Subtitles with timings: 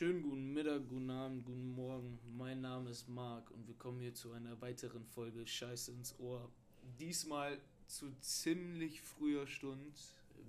[0.00, 2.18] Schönen guten Mittag, guten Abend, guten Morgen.
[2.34, 6.50] Mein Name ist Marc und wir kommen hier zu einer weiteren Folge Scheiße ins Ohr.
[6.98, 9.92] Diesmal zu ziemlich früher Stunde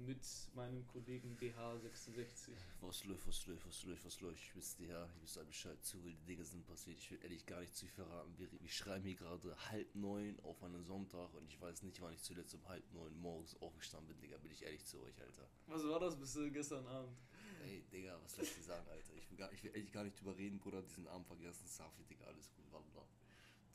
[0.07, 0.21] mit
[0.55, 2.51] meinem Kollegen DH66.
[2.79, 4.39] Was läuft, was läuft, was läuft, was läuft?
[4.39, 6.97] Ich wisst ja, ich wisst Bescheid, zu viele Dinge sind passiert.
[6.99, 8.33] Ich will ehrlich gar nicht zu viel verraten.
[8.37, 12.13] Wir, wir schreiben hier gerade halb neun auf einen Sonntag und ich weiß nicht, wann
[12.13, 14.37] ich zuletzt um halb neun morgens aufgestanden bin, Digga.
[14.37, 15.45] Bin ich ehrlich zu euch, Alter.
[15.67, 17.17] Was war das bis gestern Abend?
[17.63, 19.13] Ey, Digga, was lässt dir sagen, Alter?
[19.15, 20.81] Ich will, gar, ich will ehrlich gar nicht drüber reden, Bruder.
[20.81, 21.65] Diesen Abend vergessen.
[21.67, 23.05] Safi, Digga, alles gut, Wallah.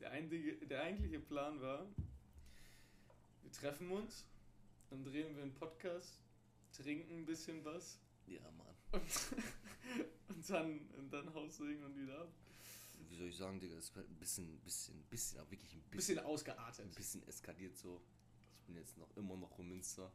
[0.00, 0.10] Der,
[0.66, 1.86] der eigentliche Plan war,
[3.42, 4.24] wir treffen uns,
[4.90, 6.20] dann drehen wir einen Podcast,
[6.72, 7.98] trinken ein bisschen was.
[8.26, 8.74] Ja, Mann.
[8.92, 9.02] Und,
[10.36, 12.28] und dann, und dann Haus singen und wieder ab.
[13.08, 16.16] Wie soll ich sagen, Digga, es ist ein bisschen, bisschen, bisschen, aber wirklich ein Bisschen
[16.16, 16.84] bisschen, ausgeartet.
[16.84, 18.02] ein bisschen eskaliert so.
[18.54, 20.12] Ich bin jetzt noch immer noch in Münster.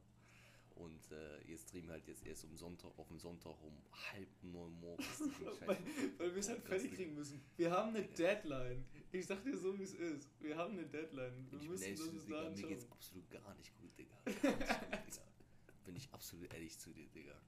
[0.82, 3.78] Und äh, jetzt drehen wir halt jetzt erst um Sonntag, auf den Sonntag um
[4.12, 5.06] halb neun morgens.
[5.68, 5.78] Weil,
[6.18, 7.40] weil wir es halt fertig kriegen müssen.
[7.56, 8.84] Wir haben eine Deadline.
[9.12, 10.28] Ich sag dir so, wie es ist.
[10.40, 11.46] Wir haben eine Deadline.
[11.52, 14.16] Wir Ich müssen das bis Digga, mir geht's absolut gar nicht gut, Digga.
[14.26, 15.24] Gar nicht gut, Digga.
[15.86, 17.40] Bin ich absolut ehrlich zu dir, Digga.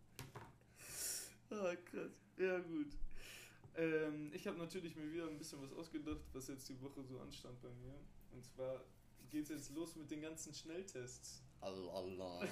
[1.49, 2.11] Ah, krass.
[2.37, 2.95] Ja, gut.
[3.75, 7.19] Ähm, ich habe natürlich mir wieder ein bisschen was ausgedacht, was jetzt die Woche so
[7.19, 7.95] anstand bei mir.
[8.31, 8.83] Und zwar
[9.31, 11.41] geht es jetzt los mit den ganzen Schnelltests.
[11.61, 12.47] Allah.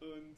[0.00, 0.36] Und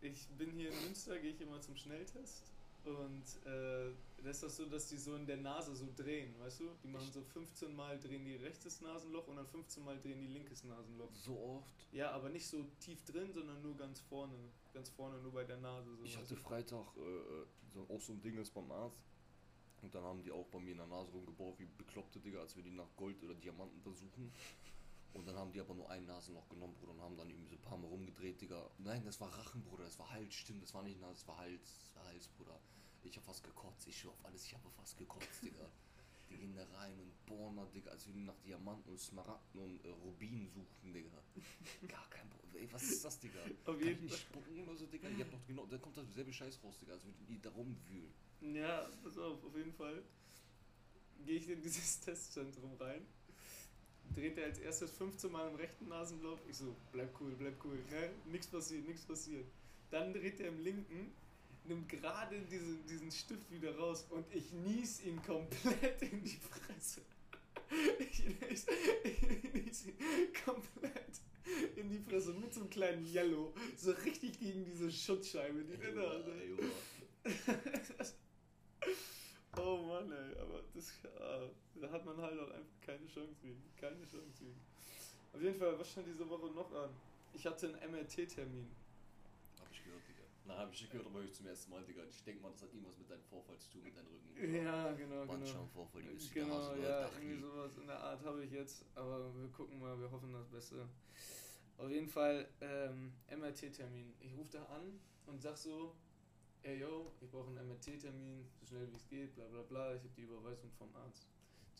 [0.00, 2.44] ich bin hier in Münster, gehe ich immer zum Schnelltest.
[2.84, 3.92] Und äh,
[4.24, 6.70] das ist das so, dass die so in der Nase so drehen, weißt du?
[6.82, 10.28] Die machen so 15 Mal drehen die rechtes Nasenloch und dann 15 Mal drehen die
[10.28, 11.12] linkes Nasenloch.
[11.12, 11.68] So oft.
[11.92, 14.34] Ja, aber nicht so tief drin, sondern nur ganz vorne.
[14.72, 15.94] Ganz vorne, nur bei der Nase.
[15.96, 16.36] So, Ich hatte?
[16.36, 19.02] Freitag äh, so, auch so ein Ding ist beim Arzt.
[19.82, 22.54] Und dann haben die auch bei mir in der Nase rumgebaut wie Bekloppte, Digga, als
[22.56, 24.32] wir die nach Gold oder Diamanten untersuchen.
[25.12, 27.56] Und dann haben die aber nur ein Nasenloch genommen, Bruder, und haben dann irgendwie so
[27.56, 28.70] ein paar Mal rumgedreht, Digga.
[28.78, 31.38] Nein, das war Rachen, Bruder, das war Hals, stimmt, das war nicht Nase, das war
[31.38, 32.60] Hals, das war Hals, Bruder.
[33.02, 35.68] Ich hab fast gekotzt, ich schwör auf alles, ich habe fast gekotzt, Digga.
[36.30, 39.84] Die gehen da rein und bohren da, Digga, als wir nach Diamanten und Smaragden und
[39.84, 41.10] äh, Rubinen suchten, Digga.
[41.88, 42.62] Gar kein Problem.
[42.62, 43.40] Ey, was ist das, Digga?
[43.64, 45.08] Auf Kann jeden ich nicht spucken oder so, Digga?
[45.08, 48.14] Ihr habt doch genau, da kommt dasselbe Scheiß raus, Digga, als würden die da rumwühlen.
[48.42, 50.04] Ja, pass auf, auf jeden Fall
[51.24, 53.06] gehe ich in dieses Testzentrum rein.
[54.14, 56.38] Dreht er als erstes 15 Mal im rechten Nasenloch.
[56.48, 57.78] Ich so, bleib cool, bleib cool.
[57.90, 58.10] Ne?
[58.30, 59.46] Nichts passiert, nichts passiert.
[59.90, 61.12] Dann dreht er im linken,
[61.64, 67.02] nimmt gerade diesen, diesen Stift wieder raus und ich nies ihn komplett in die Fresse.
[67.98, 68.66] Ich nies,
[69.04, 69.94] ich nies ihn
[70.44, 71.20] komplett
[71.76, 73.52] in die Fresse mit so einem kleinen Yellow.
[73.76, 76.32] So richtig gegen diese Schutzscheibe, die in der Nase.
[76.32, 77.34] Ey.
[79.60, 81.48] Oh Mann, ey, aber das, ja,
[81.80, 83.62] da hat man halt auch einfach keine Chance gegen.
[83.76, 84.60] Keine Chance gegen.
[85.32, 86.90] Auf jeden Fall, was stand diese Woche noch an?
[87.32, 88.68] Ich hatte einen MRT-Termin.
[89.60, 90.24] Hab ich gehört, Digga.
[90.46, 92.02] Na, hab ich gehört, aber ich zum ersten Mal, Digga.
[92.08, 94.54] Ich denke mal, das hat irgendwas mit deinem Vorfall zu tun, mit deinem Rücken.
[94.54, 95.26] Ja, genau, genau.
[95.26, 98.84] Bandscheibenvorfall, die ist wieder Genau, Hase, ja, irgendwie sowas in der Art habe ich jetzt,
[98.94, 100.88] aber wir gucken mal, wir hoffen das Beste.
[101.78, 104.14] Auf jeden Fall ähm, MRT-Termin.
[104.20, 105.94] Ich rufe da an und sag so,
[106.62, 110.02] ey yo, ich brauche einen MRT-Termin, so schnell wie es geht, bla bla bla, ich
[110.02, 111.26] habe die Überweisung vom Arzt.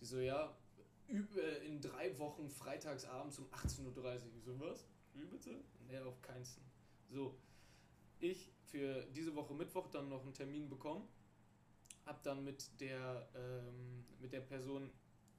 [0.00, 0.56] Die so, ja,
[1.08, 4.36] üb- äh, in drei Wochen freitagsabends um 18.30 Uhr.
[4.36, 4.86] Ich so, was?
[5.12, 5.62] Wie bitte?
[5.86, 6.62] Nee, auf keinsten.
[7.10, 7.36] So,
[8.20, 11.08] ich für diese Woche Mittwoch dann noch einen Termin bekommen,
[12.06, 14.90] hab dann mit der, ähm, mit der Person,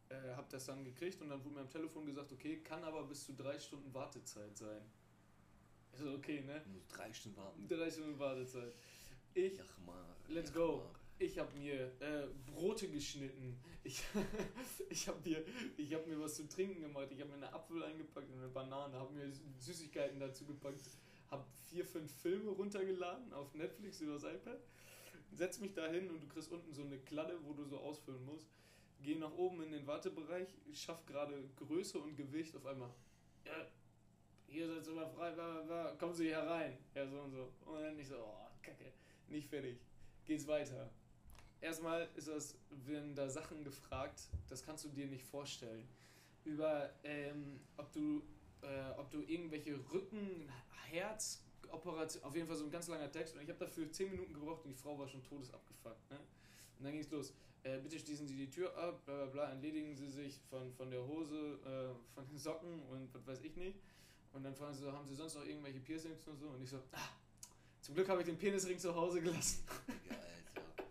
[0.10, 3.04] äh, hab das dann gekriegt und dann wurde mir am Telefon gesagt, okay, kann aber
[3.06, 4.82] bis zu drei Stunden Wartezeit sein.
[5.94, 6.62] Ich so, okay, ne?
[6.72, 7.68] Muss drei Stunden warten.
[7.68, 8.74] Drei Stunden Wartezeit.
[9.34, 10.16] Ich Ach mal.
[10.28, 10.78] Let's go.
[10.78, 11.02] mal.
[11.20, 13.56] Ich habe mir äh, Brote geschnitten.
[13.84, 14.02] Ich,
[14.90, 15.46] ich habe mir,
[15.78, 17.08] ich hab mir was zu trinken gemacht.
[17.12, 18.98] Ich habe mir eine Apfel eingepackt und eine Banane.
[18.98, 20.82] Habe mir Süßigkeiten dazu gepackt.
[21.30, 24.60] Habe vier, fünf Filme runtergeladen auf Netflix über das iPad.
[25.32, 28.26] Setz mich da hin und du kriegst unten so eine Kladde, wo du so ausfüllen
[28.26, 28.48] musst.
[29.02, 30.50] Geh nach oben in den Wartebereich.
[30.74, 32.94] Schaff gerade Größe und Gewicht auf einmal.
[33.46, 33.68] Ja,
[34.48, 35.96] hier seid ihr mal frei, bla, bla, bla.
[35.96, 36.78] kommen Sie hier rein.
[36.94, 37.54] Ja, so und so.
[37.66, 38.92] Und dann nicht so, oh, kacke,
[39.32, 39.78] nicht fertig.
[40.26, 40.90] Geht's weiter.
[41.60, 45.88] Erstmal ist das, werden da Sachen gefragt, das kannst du dir nicht vorstellen.
[46.44, 48.24] Über, ähm, ob du,
[48.62, 50.52] äh, ob du irgendwelche Rücken,
[50.90, 53.36] Herz, Operation, auf jeden Fall so ein ganz langer Text.
[53.36, 56.10] Und ich habe dafür 10 Minuten gebraucht und die Frau war schon todesabgefuckt.
[56.10, 56.18] Ne?
[56.78, 57.34] Und dann ging es los.
[57.64, 60.90] Äh, bitte schließen Sie die Tür ab, bla bla bla, entledigen Sie sich von, von
[60.90, 63.78] der Hose, äh, von den Socken und was weiß ich nicht.
[64.34, 66.48] Und dann fragen sie so, haben Sie sonst noch irgendwelche Piercings und so?
[66.48, 67.10] Und ich so, ah,
[67.82, 69.64] zum Glück habe ich den Penisring zu Hause gelassen.
[69.88, 70.86] Digga, Alter.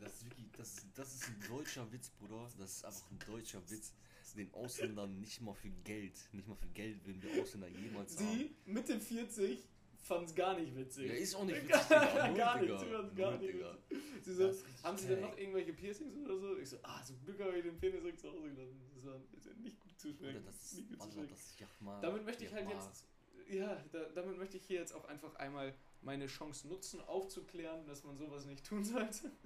[0.00, 2.48] Das ist wirklich, das, das ist ein deutscher Witz, Bruder.
[2.58, 3.92] Das ist einfach ein deutscher Witz.
[4.36, 8.38] Den Ausländern nicht mal für Geld, nicht mal für Geld würden wir Ausländer jemals haben.
[8.38, 9.58] Sie, Mitte 40,
[9.96, 11.08] fanden es gar nicht witzig.
[11.08, 12.32] Ja, ist auch nicht witzig, Digga.
[12.34, 13.98] Gar nicht, sie fanden es gar nicht witzig.
[14.22, 14.52] Sie so,
[14.84, 16.56] haben sie denn noch irgendwelche Piercings oder so?
[16.56, 18.80] Ich so, ah, zum Glück habe ich den Penis direkt zu Hause gelassen.
[18.94, 19.20] Das war
[19.60, 20.44] nicht gut zu schmecken.
[20.44, 21.30] das ist, Nicht gut zu schmecken.
[21.30, 22.00] das ist Jachma.
[22.00, 23.04] Damit möchte ich halt jetzt,
[23.48, 28.04] ja, da, damit möchte ich hier jetzt auch einfach einmal meine Chance nutzen, aufzuklären, dass
[28.04, 29.30] man sowas nicht tun sollte.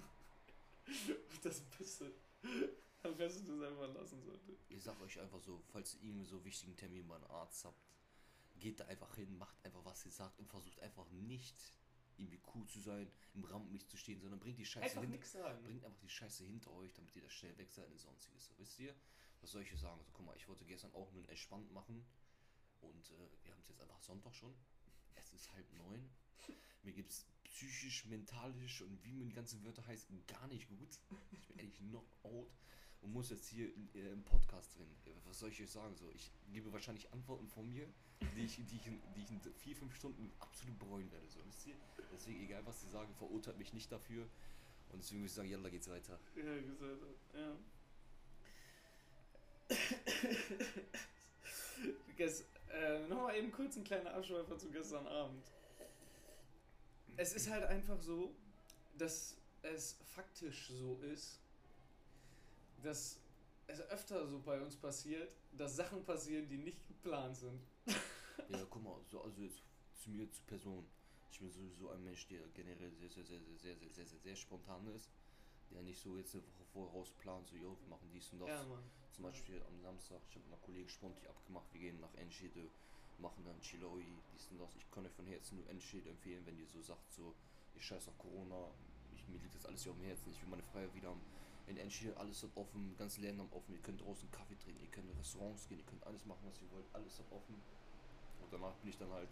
[1.43, 2.13] Das Beste,
[3.03, 4.57] am besten das einfach lassen sollte.
[4.69, 7.81] Ich sag euch einfach so, falls ihr irgendwie so wichtigen Termin beim Arzt habt,
[8.59, 11.57] geht da einfach hin, macht einfach, was ihr sagt und versucht einfach nicht
[12.19, 15.63] irgendwie cool zu sein, im Rampenlicht zu stehen, sondern bringt die Scheiße Einfach nichts sagen.
[15.65, 18.47] bringt einfach die Scheiße hinter euch, damit ihr das schnell weg seid und sonstiges.
[18.47, 18.95] So, wisst ihr?
[19.41, 20.01] Was soll ich sagen?
[20.05, 22.05] So, guck mal, ich wollte gestern auch nur entspannt machen
[22.81, 24.55] und äh, wir haben es jetzt einfach Sonntag schon.
[25.15, 26.11] Es ist halb neun.
[26.83, 30.99] Mir gibt es psychisch, mentalisch und wie man die ganzen Wörter heißt, gar nicht gut.
[31.33, 32.49] Ich bin eigentlich noch out
[33.03, 34.87] und muss jetzt hier in, äh, im Podcast drin.
[35.07, 35.95] Ja, Was soll ich euch sagen?
[35.97, 37.87] So, ich gebe wahrscheinlich Antworten von mir,
[38.37, 41.29] die ich, die ich, in, die ich in vier, fünf Stunden absolut bereuen werde.
[41.29, 41.75] So, wisst ihr?
[42.13, 44.27] Deswegen, egal was sie sagen, verurteilt mich nicht dafür.
[44.93, 46.19] Und deswegen würde ich sagen, yalla geht's weiter.
[46.37, 47.03] Ja, gesagt,
[47.35, 47.57] ja.
[52.17, 55.45] Gest, äh, Nochmal eben kurz ein kleiner Abschweifer zu gestern Abend.
[57.17, 58.35] Es ist halt einfach so,
[58.97, 61.41] dass es faktisch so ist,
[62.83, 63.19] dass
[63.67, 67.61] es öfter so bei uns passiert, dass Sachen passieren, die nicht geplant sind.
[68.49, 69.63] Ja, guck mal, so, also jetzt
[69.95, 70.85] zu mir, zu Person.
[71.31, 74.21] Ich bin sowieso ein Mensch, der generell sehr, sehr, sehr, sehr, sehr, sehr, sehr, sehr,
[74.21, 75.11] sehr spontan ist.
[75.71, 78.49] Der nicht so jetzt eine Woche vorher rausplant, so, yo, wir machen dies und das.
[78.49, 78.67] Ja.
[79.13, 82.69] Zum Beispiel am Samstag, ich habe mit einer Kollegin spontan abgemacht, wir gehen nach Enschede,
[83.23, 84.03] machen dann Chiloi,
[84.35, 84.75] dies und das.
[84.77, 87.35] Ich kann euch von Herzen nur Enschede empfehlen, wenn ihr so sagt, so,
[87.75, 88.69] ich scheiß auf Corona,
[89.15, 91.23] ich, mir liegt das alles hier am Herzen, ich will meine Freiheit wieder haben.
[91.69, 95.09] In Enschede, alles hat offen, ganz haben offen, ihr könnt draußen Kaffee trinken, ihr könnt
[95.09, 97.55] in Restaurants gehen, ihr könnt alles machen, was ihr wollt, alles hat offen.
[98.43, 99.29] Und danach bin ich dann halt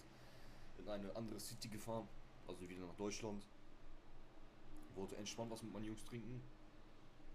[0.79, 2.09] in eine andere City gefahren,
[2.47, 3.45] also wieder nach Deutschland.
[4.95, 6.41] Wollte entspannt was mit meinen Jungs trinken.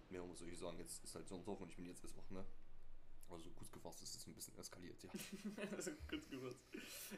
[0.10, 2.46] Mehr muss ich sagen, jetzt ist halt Sonntag und ich bin jetzt erst wach, ne?
[3.30, 5.10] Also kurz gefasst ist es ein bisschen eskaliert, ja.
[5.76, 6.60] also kurz gefasst.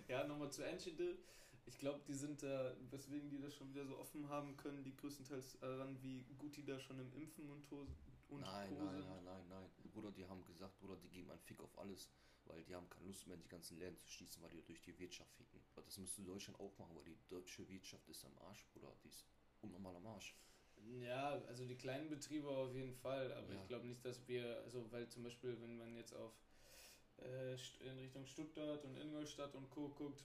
[0.08, 1.18] Ja, nochmal zu Enschede.
[1.66, 4.96] Ich glaube, die sind da, weswegen die das schon wieder so offen haben können, die
[4.96, 7.86] größtenteils daran, wie gut die da schon im Impfen und, to
[8.30, 8.84] und nein, Co.
[8.84, 9.10] nein, sind.
[9.10, 9.70] nein, nein, nein.
[9.94, 12.10] Bruder, die haben gesagt, Bruder, die geben einen Fick auf alles,
[12.46, 14.98] weil die haben keine Lust mehr, die ganzen Läden zu schließen, weil die durch die
[14.98, 15.60] Wirtschaft ficken.
[15.76, 18.94] Aber das müsste Deutschland auch machen, weil die deutsche Wirtschaft ist am Arsch, Bruder.
[19.04, 19.26] Die ist
[19.62, 20.36] unnormal am Arsch.
[21.04, 23.62] Ja, also die kleinen Betriebe auf jeden Fall, aber Ja.
[23.62, 26.32] ich glaube nicht, dass wir, also weil zum Beispiel, wenn man jetzt auf
[27.18, 27.56] äh,
[27.88, 29.90] in Richtung Stuttgart und Ingolstadt und Co.
[29.90, 30.24] guckt,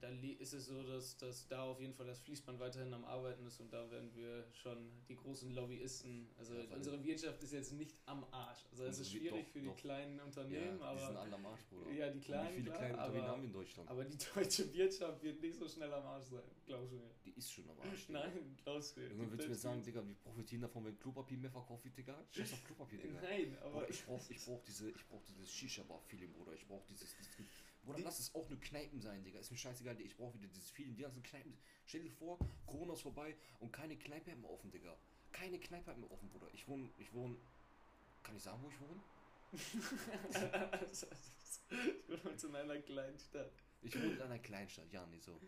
[0.00, 0.08] da
[0.38, 3.60] ist es so, dass, dass da auf jeden Fall das Fließband weiterhin am Arbeiten ist
[3.60, 7.94] und da werden wir schon die großen Lobbyisten, also Ja, unsere Wirtschaft ist jetzt nicht
[8.06, 8.64] am Arsch.
[8.70, 9.76] Also es ist schwierig doch, für die doch.
[9.76, 11.90] kleinen Unternehmen, ja, die sind aber alle am Arsch, Bruder.
[11.92, 13.90] ja, die Und kleinen, Wie viele klar, kleine Unternehmen aber, haben wir in Deutschland?
[13.90, 17.10] aber die deutsche Wirtschaft wird nicht so schnell am Arsch sein, glaubst du mir.
[17.24, 18.08] die ist schon am Arsch.
[18.08, 19.06] Nein, glaubst du mir.
[19.06, 19.82] Irgendwann willst du mir sagen.
[19.82, 22.24] Digga, wir profitieren davon, wenn Klopapier mehr verkauft wird, Digga?
[22.30, 23.20] Scheiß auf Klopapier, Digga.
[23.22, 26.52] Nein, aber Bruder, ich brauch, ich brauch diese, ich brauch dieses Shisha-Bar-Feeling, Bruder.
[26.54, 27.36] Ich brauch dieses, dieses
[27.84, 29.38] Bruder, Die- lass es auch nur Kneipen sein, Digga.
[29.38, 30.96] Ist mir scheißegal, ich brauch wieder dieses Feeling.
[30.96, 31.56] Die ganzen Kneipen.
[31.86, 34.96] Stell dir vor, Corona ist vorbei und keine Kneipe mehr offen, Digga.
[35.32, 36.48] Keine Kneipe mehr offen, Bruder.
[36.52, 37.36] Ich wohne, ich wohne.
[38.22, 39.02] Kann ich sagen, wo ich wohne?
[40.92, 43.52] ich jetzt in einer kleinen Stadt.
[43.82, 45.38] Ich wohne in einer Kleinstadt, ja, nee, so.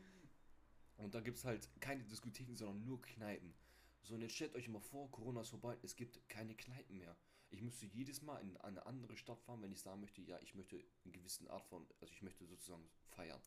[0.99, 3.55] Und da gibt's halt keine Diskotheken, sondern nur Kneipen.
[4.03, 7.17] So, und jetzt stellt euch mal vor, Corona ist vorbei, es gibt keine Kneipen mehr.
[7.51, 10.55] Ich müsste jedes Mal in eine andere Stadt fahren, wenn ich sagen möchte, ja, ich
[10.55, 13.41] möchte eine gewisse Art von, also ich möchte sozusagen feiern.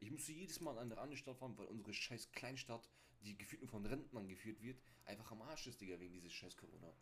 [0.00, 2.88] Ich müsste jedes Mal in eine andere Stadt fahren, weil unsere scheiß Kleinstadt,
[3.22, 6.56] die gefühlt nur von Rentnern geführt wird, einfach am Arsch ist, Digga, wegen dieses scheiß
[6.56, 6.92] Corona.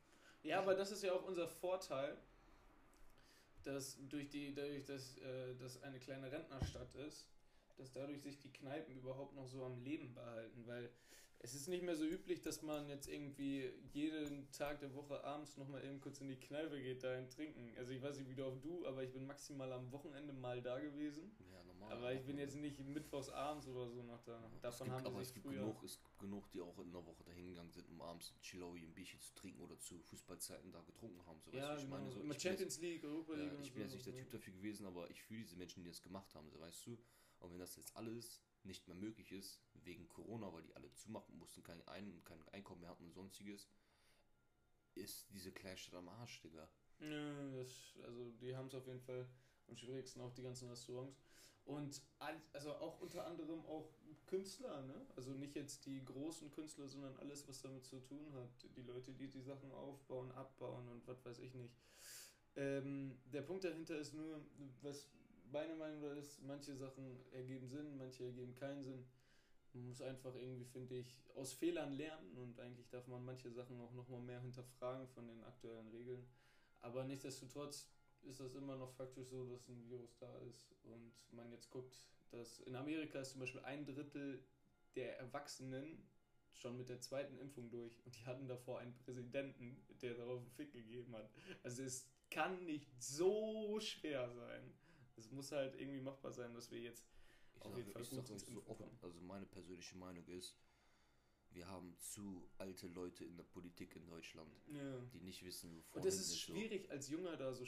[0.43, 2.19] Ja, aber das ist ja auch unser Vorteil,
[3.63, 7.29] dass durch die, dadurch, dass äh, das eine kleine Rentnerstadt ist,
[7.77, 10.91] dass dadurch sich die Kneipen überhaupt noch so am Leben behalten, weil
[11.45, 15.57] es ist nicht mehr so üblich, dass man jetzt irgendwie jeden Tag der Woche abends
[15.57, 17.73] nochmal eben kurz in die Kneipe geht, dahin trinken.
[17.77, 20.63] Also ich weiß nicht, wie du auch du, aber ich bin maximal am Wochenende mal
[20.63, 21.33] da gewesen.
[21.51, 21.93] Ja, normal.
[21.93, 24.41] Aber ich bin jetzt nicht mittwochs abends oder so noch da.
[24.55, 25.59] Es Davon gibt, haben aber wir es gibt früher.
[25.61, 28.85] genug, es gibt genug, die auch in der Woche dahin gegangen sind, um abends Chilowi
[28.85, 31.41] ein Bierchen zu trinken oder zu Fußballzeiten da getrunken haben.
[31.43, 31.97] So, weißt ja, du, ich genau.
[31.99, 33.53] meine, so, Immer ich bin jetzt- Champions League, Europa League.
[33.53, 33.97] Ja, ich bin jetzt so.
[33.97, 36.61] nicht der Typ dafür gewesen, aber ich fühle diese Menschen, die das gemacht haben, so
[36.61, 36.97] weißt du.
[37.41, 41.37] Und wenn das jetzt alles nicht mehr möglich ist, wegen Corona, weil die alle zumachen
[41.39, 43.69] mussten, kein, Ein kein Einkommen mehr hatten und sonstiges,
[44.95, 46.69] ist diese Kleinstadt am Arsch, Digga.
[47.01, 49.27] Ja, das, also die haben es auf jeden Fall
[49.69, 51.17] am schwierigsten, auch die ganzen Restaurants.
[51.65, 52.03] Und
[52.53, 53.95] also auch unter anderem auch
[54.27, 55.07] Künstler, ne?
[55.17, 58.67] Also nicht jetzt die großen Künstler, sondern alles, was damit zu tun hat.
[58.77, 61.75] Die Leute, die die Sachen aufbauen, abbauen und was weiß ich nicht.
[62.57, 64.41] Ähm, der Punkt dahinter ist nur,
[64.83, 65.09] was,
[65.53, 69.05] meine Meinung ist, manche Sachen ergeben Sinn, manche ergeben keinen Sinn.
[69.75, 73.81] Man muss einfach irgendwie, finde ich, aus Fehlern lernen und eigentlich darf man manche Sachen
[73.81, 76.27] auch nochmal mehr hinterfragen von den aktuellen Regeln.
[76.81, 77.89] Aber nichtsdestotrotz
[78.23, 81.97] ist das immer noch faktisch so, dass ein Virus da ist und man jetzt guckt,
[82.31, 84.43] dass in Amerika ist zum Beispiel ein Drittel
[84.95, 86.07] der Erwachsenen
[86.53, 90.51] schon mit der zweiten Impfung durch und die hatten davor einen Präsidenten, der darauf einen
[90.51, 91.31] Fick gegeben hat.
[91.63, 94.73] Also es kann nicht so schwer sein.
[95.17, 97.05] Es muss halt irgendwie machbar sein, dass wir jetzt
[97.57, 99.97] Ich auf sag, jeden Fall ich gut sag euch ins so offen, also meine persönliche
[99.97, 100.57] Meinung ist,
[101.55, 104.99] wir haben zu alte Leute in der Politik in Deutschland, Ja.
[105.13, 106.37] die nicht wissen, wovon Und es ist so.
[106.37, 107.67] schwierig, als Junger da so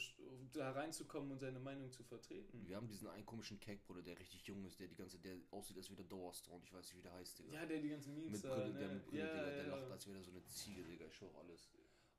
[0.54, 2.66] da reinzukommen und seine Meinung zu vertreten.
[2.66, 5.76] Wir haben diesen einen komischen Cake-Bruder, der richtig jung ist, der die ganze, der aussieht,
[5.76, 7.52] als wäre der Dauerstorm, ich weiß nicht, wie der heißt, Digga.
[7.52, 8.78] Ja, der die ganzen Memes mit Brille, ne?
[8.78, 9.76] der mit Brille, ja, Digga, der ja.
[9.76, 11.68] lacht, als wäre der so eine Ziege, Digga, ich schwör alles.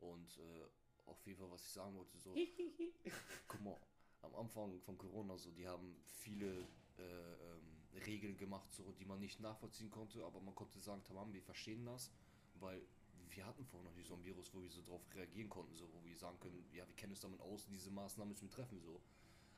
[0.02, 0.66] Und äh,
[1.08, 2.36] auf jeden Fall, was ich sagen wollte, so,
[3.48, 3.80] guck mal,
[4.26, 6.68] am Anfang von Corona so, die haben viele
[6.98, 11.34] äh, ähm, Regeln gemacht, so, die man nicht nachvollziehen konnte, aber man konnte sagen, tamam,
[11.34, 12.12] wir verstehen das,
[12.56, 12.82] weil
[13.30, 15.88] wir hatten vorher noch nicht so ein Virus, wo wir so drauf reagieren konnten, so,
[15.94, 18.80] wo wir sagen können, ja, wir kennen uns damit aus, diese Maßnahmen müssen wir treffen,
[18.80, 19.02] so.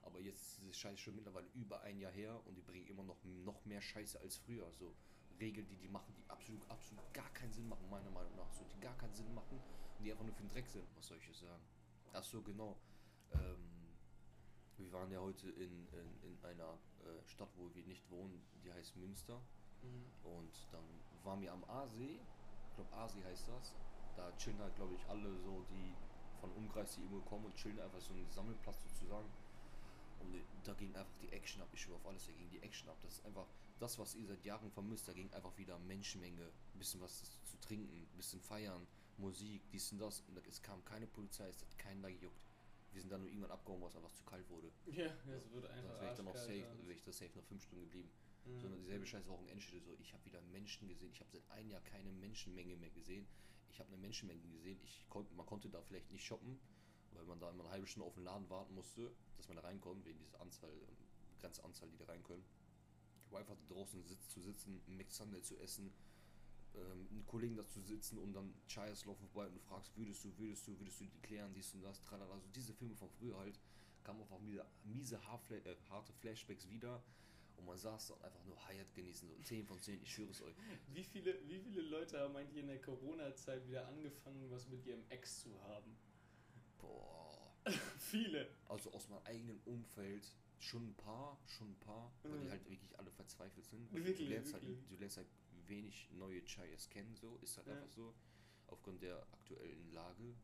[0.01, 3.03] Aber jetzt ist diese Scheiße schon mittlerweile über ein Jahr her und die bringen immer
[3.03, 4.95] noch, noch mehr Scheiße als früher, so.
[5.39, 8.63] Regeln, die die machen, die absolut, absolut gar keinen Sinn machen, meiner Meinung nach, so,
[8.73, 9.59] die gar keinen Sinn machen
[9.97, 11.61] und die einfach nur für den Dreck sind, was soll ich jetzt sagen.
[12.13, 12.77] Ach so, genau.
[13.33, 13.66] Ähm,
[14.77, 18.71] wir waren ja heute in, in, in einer äh, Stadt, wo wir nicht wohnen, die
[18.71, 19.41] heißt Münster.
[19.81, 20.05] Mhm.
[20.23, 20.83] Und dann
[21.23, 22.19] waren wir am Aasee,
[22.69, 23.75] ich glaube Aasee heißt das.
[24.15, 25.93] Da chillen halt, glaube ich, alle so, die
[26.39, 29.29] von Umkreis, die irgendwo kommen und chillen einfach so einen Sammelplatz sozusagen.
[30.19, 31.69] Und da ging einfach die Action ab.
[31.73, 32.97] Ich schwöre auf alles, da ging die Action ab.
[33.03, 33.47] Das ist einfach
[33.79, 35.07] das, was ihr seit Jahren vermisst.
[35.07, 40.21] Da ging einfach wieder Menschenmenge, bisschen was zu trinken, bisschen feiern, Musik, dies und das.
[40.27, 42.46] Und es kam keine Polizei, es hat keinen da gejuckt.
[42.91, 44.71] Wir sind dann nur irgendwann abgehauen, weil es einfach zu kalt wurde.
[44.85, 46.83] Ja, es wird einfach Sonst wäre ich dann noch safe, abends.
[46.83, 48.09] wäre ich da safe noch fünf Stunden geblieben.
[48.45, 48.59] Mhm.
[48.59, 49.95] Sondern dieselbe war in Enschede so.
[49.99, 51.11] Ich habe wieder Menschen gesehen.
[51.11, 53.27] Ich habe seit einem Jahr keine Menschenmenge mehr gesehen.
[53.69, 54.79] Ich habe eine Menschenmenge gesehen.
[54.83, 56.59] Ich konnte, man konnte da vielleicht nicht shoppen,
[57.11, 59.63] weil man da immer eine halbe Stunde auf den Laden warten musste, dass man da
[59.63, 60.97] reinkommt, wegen dieser Anzahl, ähm,
[61.35, 62.45] begrenzte Anzahl, die da rein können.
[63.29, 65.93] Aber einfach draußen sitz, zu sitzen, McSunday zu essen,
[66.77, 70.23] ähm, einen Kollegen da zu sitzen und dann Chayas laufen vorbei und du fragst, würdest
[70.23, 72.33] du, würdest du, würdest du die klären, dies und das, tralala.
[72.33, 73.59] Also diese Filme von früher halt,
[74.03, 77.03] kamen einfach miese, miese Haarfla äh, harte Flashbacks wieder
[77.57, 80.29] und man saß da und einfach nur Hayat genießen, so 10 von 10, ich schwöre
[80.29, 80.55] es euch.
[80.93, 85.03] Wie viele, wie viele Leute haben eigentlich in der Corona-Zeit wieder angefangen, was mit ihrem
[85.09, 85.97] Ex zu haben?
[86.79, 87.51] Boah.
[87.99, 88.47] viele.
[88.67, 92.51] Also aus meinem eigenen Umfeld schon ein paar, schon ein paar, weil die Mhm.
[92.51, 93.91] halt wirklich alle verzweifelt sind.
[93.93, 94.87] Wirklich, du, lernst halt, wirklich.
[94.87, 95.27] du lernst halt
[95.69, 97.73] wenig neue Chayas kennen, so ist halt Ja.
[97.73, 98.13] einfach so,
[98.67, 100.35] aufgrund der aktuellen Lage.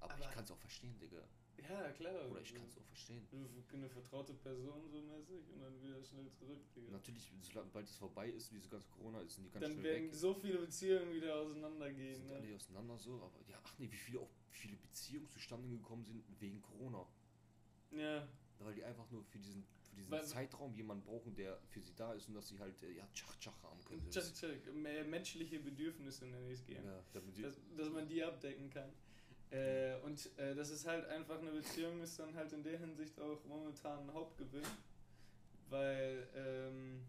[0.00, 1.22] Aber, ich Aber- kann es auch verstehen, Digga.
[1.56, 2.28] Ja, klar.
[2.30, 3.26] Oder ich kann es auch verstehen.
[3.72, 6.90] Eine vertraute Person so mäßig und dann wieder schnell zurück, Digga.
[6.90, 10.14] Natürlich, sobald es vorbei ist, diese ganze Corona, sind die ganz Dann werden weg.
[10.14, 12.16] so viele Beziehungen wieder auseinandergehen.
[12.16, 12.34] sind Ne?
[12.34, 16.04] alle auseinander so, aber ja, ach nee, wie viele auch wie viele Beziehungen zustande gekommen
[16.04, 17.06] sind wegen Corona.
[17.92, 18.26] Ja,
[18.58, 19.64] Weil die einfach nur für diesen,
[19.94, 22.82] für diesen Weil- Zeitraum jemanden brauchen, der für sie da ist und dass sie halt,
[22.82, 24.10] äh, ja, tschach, tschach haben können.
[24.10, 24.74] check.
[24.74, 27.02] Mehr menschliche Bedürfnisse nenne ich es gerne.
[27.14, 28.90] Ja, dass, dass man die abdecken kann.
[29.50, 33.20] Äh, und äh, das ist halt einfach eine Beziehung, ist dann halt in der Hinsicht
[33.20, 34.64] auch momentan ein Hauptgewinn,
[35.68, 37.02] weil ähm,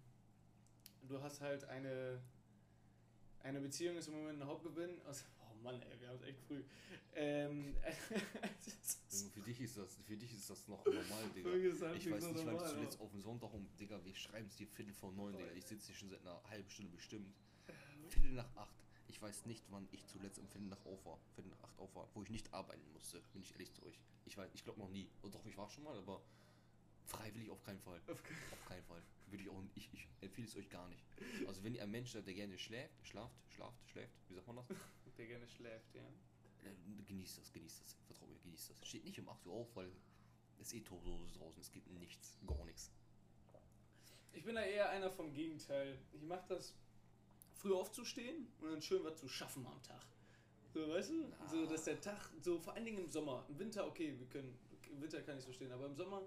[1.08, 2.22] du hast halt eine,
[3.39, 4.92] eine Beziehung ist im Moment ein Hauptgewinn.
[5.10, 5.13] Oh
[5.65, 6.63] Mann, ey, wir haben es echt früh.
[7.15, 7.75] Ähm,
[9.34, 11.57] für dich ist das, für dich ist das noch normal, Digga.
[11.57, 14.48] gesagt, Ich weiß so nicht, weil du zuletzt auf den Sonntag um, Digga, wir schreiben
[14.48, 15.51] es dir Viertel vor neun, Digga.
[15.53, 17.34] Ich sitze hier schon seit einer halben Stunde bestimmt.
[18.10, 18.75] Viertel nach acht.
[19.07, 21.95] Ich weiß nicht, wann ich zuletzt um Viertel nach auf war, Viertel nach acht auf
[21.95, 24.00] war, wo ich nicht arbeiten musste, bin ich ehrlich zu euch.
[24.25, 25.10] Ich weiß, ich glaube noch nie.
[25.24, 26.22] Oh, doch, ich war schon mal, aber
[27.05, 28.01] freiwillig auf keinen Fall.
[28.07, 29.01] Auf keinen- Auf keinen Fall.
[29.27, 31.03] Würde ich auch ich, ich empfehle es euch gar nicht.
[31.48, 34.57] Also wenn ihr ein Mensch seid, der gerne schläft, schlaft, schlaft, schläft, wie sagt man
[34.57, 34.65] das?
[35.17, 36.03] Der gerne schläft, ja.
[37.05, 37.95] Genießt das, genießt das.
[38.07, 38.88] Vertrau mir, genießt das.
[38.88, 39.91] Steht nicht um 8 Uhr auf, weil
[40.60, 41.62] es eh Todlose draußen.
[41.62, 42.91] Es gibt nichts, gar nichts.
[44.34, 45.98] Ich bin da eher einer vom Gegenteil.
[46.12, 46.75] Ich mache das
[47.53, 50.05] früh aufzustehen und dann schön was zu schaffen am Tag.
[50.74, 51.31] So, weißt du?
[51.39, 51.48] Ah.
[51.48, 53.45] So, dass der Tag, so vor allen Dingen im Sommer.
[53.48, 54.57] Im Winter, okay, wir können,
[54.91, 56.22] im Winter kann ich es verstehen, aber im Sommer,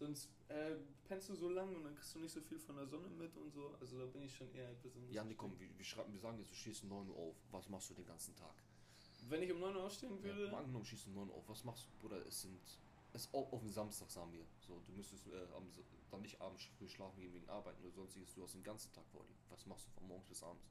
[0.00, 2.86] sonst äh, pennst du so lang und dann kriegst du nicht so viel von der
[2.86, 3.76] Sonne mit und so.
[3.80, 5.14] Also da bin ich schon eher besonders.
[5.14, 7.36] Janik, komm, wir, wir, schreiben, wir sagen jetzt, du stehst um 9 Uhr auf.
[7.52, 8.54] Was machst du den ganzen Tag?
[9.28, 11.48] Wenn ich um 9 Uhr aufstehen würde, Ja, mal angenommen, schießt um 9 Uhr auf.
[11.48, 12.26] Was machst du, Bruder?
[12.26, 12.60] Es sind.
[13.12, 14.46] Es ist auf, auf den Samstag, sagen wir.
[14.60, 15.68] So, du müsstest äh, am,
[16.10, 18.34] dann nicht abends früh schlafen gehen wegen Arbeiten oder sonstiges.
[18.34, 19.34] Du hast den ganzen Tag vor dir.
[19.48, 20.64] Was machst du von morgens bis abends?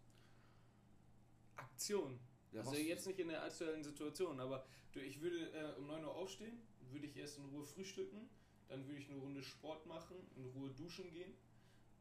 [1.57, 2.19] Aktion.
[2.51, 6.03] Ja, also jetzt nicht in der aktuellen Situation, aber du, ich würde äh, um 9
[6.03, 8.29] Uhr aufstehen, würde ich erst in Ruhe frühstücken,
[8.69, 11.33] dann würde ich eine Runde Sport machen, in Ruhe duschen gehen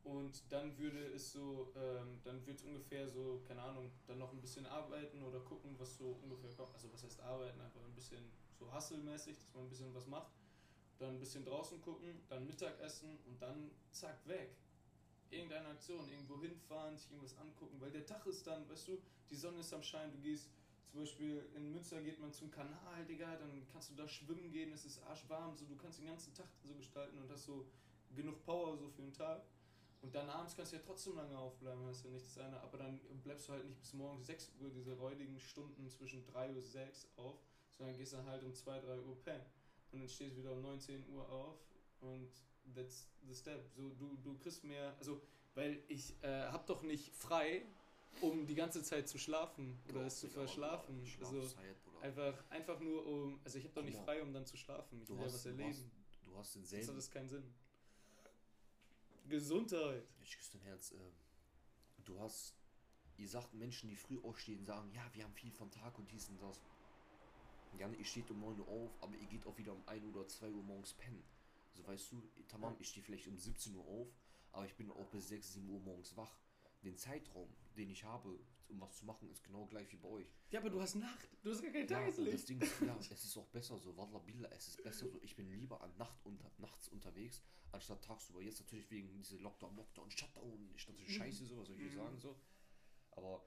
[0.04, 4.32] und dann würde es so, ähm, dann wird es ungefähr so, keine Ahnung, dann noch
[4.32, 6.72] ein bisschen arbeiten oder gucken, was so ungefähr kommt.
[6.72, 8.24] Also was heißt arbeiten, einfach ein bisschen
[8.58, 10.32] so hustle-mäßig, dass man ein bisschen was macht.
[10.98, 14.56] Dann ein bisschen draußen gucken, dann Mittagessen und dann zack, weg.
[15.30, 18.98] Irgendeine Aktion, irgendwo hinfahren, sich irgendwas angucken, weil der Tag ist dann, weißt du,
[19.28, 20.48] die Sonne ist am Schein, du gehst
[20.90, 24.72] zum Beispiel in Münster geht man zum Kanal, Digga, dann kannst du da schwimmen gehen,
[24.72, 27.66] es ist arschwarm, so du kannst den ganzen Tag so gestalten und hast so
[28.14, 29.42] genug Power so für den Tag.
[30.00, 32.78] Und dann abends kannst du ja trotzdem lange aufbleiben, ist ja nicht das eine, aber
[32.78, 36.62] dann bleibst du halt nicht bis morgens 6 Uhr, diese räudigen Stunden zwischen 3 Uhr
[36.62, 37.36] 6 auf,
[37.76, 39.44] sondern gehst dann halt um 2, 3 Uhr pennen.
[39.90, 41.58] Und dann stehst du wieder um 19 Uhr auf
[42.00, 42.30] und
[42.74, 43.68] that's the step.
[43.76, 45.20] So, du, du kriegst mehr, also,
[45.54, 47.66] weil ich äh, hab doch nicht frei,
[48.20, 51.02] um die ganze Zeit zu schlafen oder es zu verschlafen.
[51.20, 51.54] Also
[52.00, 55.00] einfach, einfach nur um, also ich habe doch nicht frei, um dann zu schlafen.
[55.02, 55.90] Ich will ja was erleben.
[56.24, 56.96] Du hast denselben.
[56.96, 57.54] Das hat keinen Sinn.
[59.28, 60.04] Gesundheit.
[60.22, 60.92] Ich küsse dein Herz.
[60.92, 60.96] Äh,
[62.04, 62.54] du hast,
[63.16, 66.28] ihr sagt Menschen, die früh aufstehen, sagen, ja, wir haben viel von Tag und dies
[66.28, 66.60] und das.
[67.78, 70.26] Ja, ihr steht um 9 Uhr auf, aber ihr geht auch wieder um 1 oder
[70.26, 71.22] 2 Uhr morgens pennen.
[71.74, 74.08] So weißt du, tamam, ich stehe vielleicht um 17 Uhr auf,
[74.52, 76.40] aber ich bin auch bis 6, 7 Uhr morgens wach.
[76.82, 80.32] Den Zeitraum, den ich habe, um was zu machen, ist genau gleich wie bei euch.
[80.50, 82.34] Ja, aber du hast Nacht, du hast gar kein ja, Tageslicht.
[82.34, 85.18] Das Ding ist, ja, es ist auch besser so, Wallah Billah, es ist besser so,
[85.22, 87.42] ich bin lieber an Nacht unter, nachts unterwegs,
[87.72, 88.42] anstatt tagsüber.
[88.42, 91.14] Jetzt natürlich wegen diese Lockdown, Lockdown, Shutdown, ist natürlich Mhm.
[91.14, 91.96] scheiße so, was soll ich Mhm.
[91.96, 92.38] sagen so.
[93.12, 93.44] Aber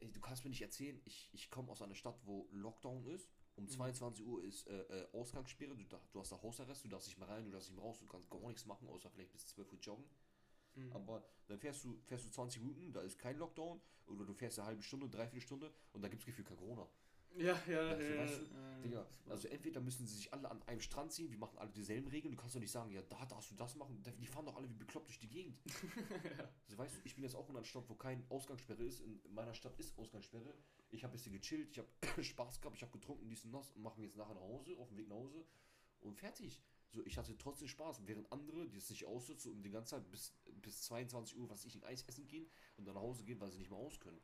[0.00, 3.30] du kannst mir nicht erzählen, ich, ich komme aus einer Stadt, wo Lockdown ist.
[3.54, 3.68] Um Mhm.
[3.70, 7.28] 22 Uhr ist äh, äh, Ausgangssperre, du, du hast da Hausarrest, du darfst nicht mehr
[7.28, 9.72] rein, du darfst nicht mehr raus, du kannst gar nichts machen, außer vielleicht bis 12
[9.72, 10.04] Uhr joggen.
[10.76, 10.92] Mhm.
[10.92, 14.58] Aber dann fährst du, fährst du 20 Minuten, da ist kein Lockdown, oder du fährst
[14.58, 16.88] eine halbe Stunde, dreiviertel Stunde und da gibt es gefühlt kein Corona.
[17.36, 18.22] Ja, ja, Ja, ja.
[18.22, 18.78] weißt du, ja.
[18.82, 22.08] Digga, also entweder müssen sie sich alle an einem Strand ziehen, wir machen alle dieselben
[22.08, 24.56] Regeln, du kannst doch nicht sagen, ja, da darfst du das machen, die fahren doch
[24.56, 25.58] alle wie bekloppt durch die Gegend.
[26.66, 29.20] Also weißt du, ich bin jetzt auch in einer Stadt, wo kein Ausgangssperre ist, in
[29.30, 30.54] meiner Stadt ist Ausgangssperre,
[30.90, 31.88] ich habe ein bisschen gechillt, ich habe
[32.24, 34.88] Spaß gehabt, ich habe getrunken, dies und das und machen jetzt nachher nach Hause, auf
[34.88, 35.44] dem Weg nach Hause
[36.00, 36.60] und fertig.
[36.92, 40.10] So, ich hatte trotzdem Spaß, während andere, die es nicht aussitzen und die ganze Zeit
[40.10, 43.40] bis, bis 22 Uhr, was ich, ein Eis essen gehen und dann nach Hause gehen,
[43.40, 44.20] weil sie nicht mehr aus können.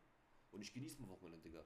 [0.50, 1.64] Und ich genieße mein Wochenende, Digga.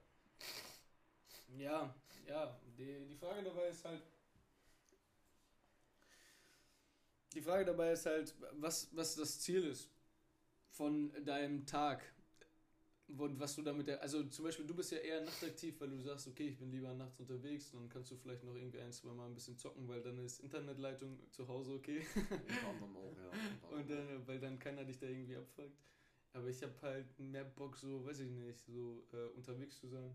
[1.59, 1.94] Ja,
[2.26, 4.02] ja, die, die Frage dabei ist halt.
[7.35, 9.90] Die Frage dabei ist halt, was, was das Ziel ist
[10.70, 12.02] von deinem Tag.
[13.09, 16.27] Und was du damit, also zum Beispiel, du bist ja eher nachtaktiv, weil du sagst,
[16.27, 19.27] okay, ich bin lieber nachts unterwegs, dann kannst du vielleicht noch irgendwie ein, zwei Mal
[19.27, 22.05] ein bisschen zocken, weil dann ist Internetleitung zu Hause okay.
[22.97, 23.77] Auch, ja.
[23.77, 25.79] Und dann, weil dann keiner dich da irgendwie abfuckt.
[26.33, 30.14] Aber ich habe halt mehr Bock, so, weiß ich nicht, so äh, unterwegs zu sein.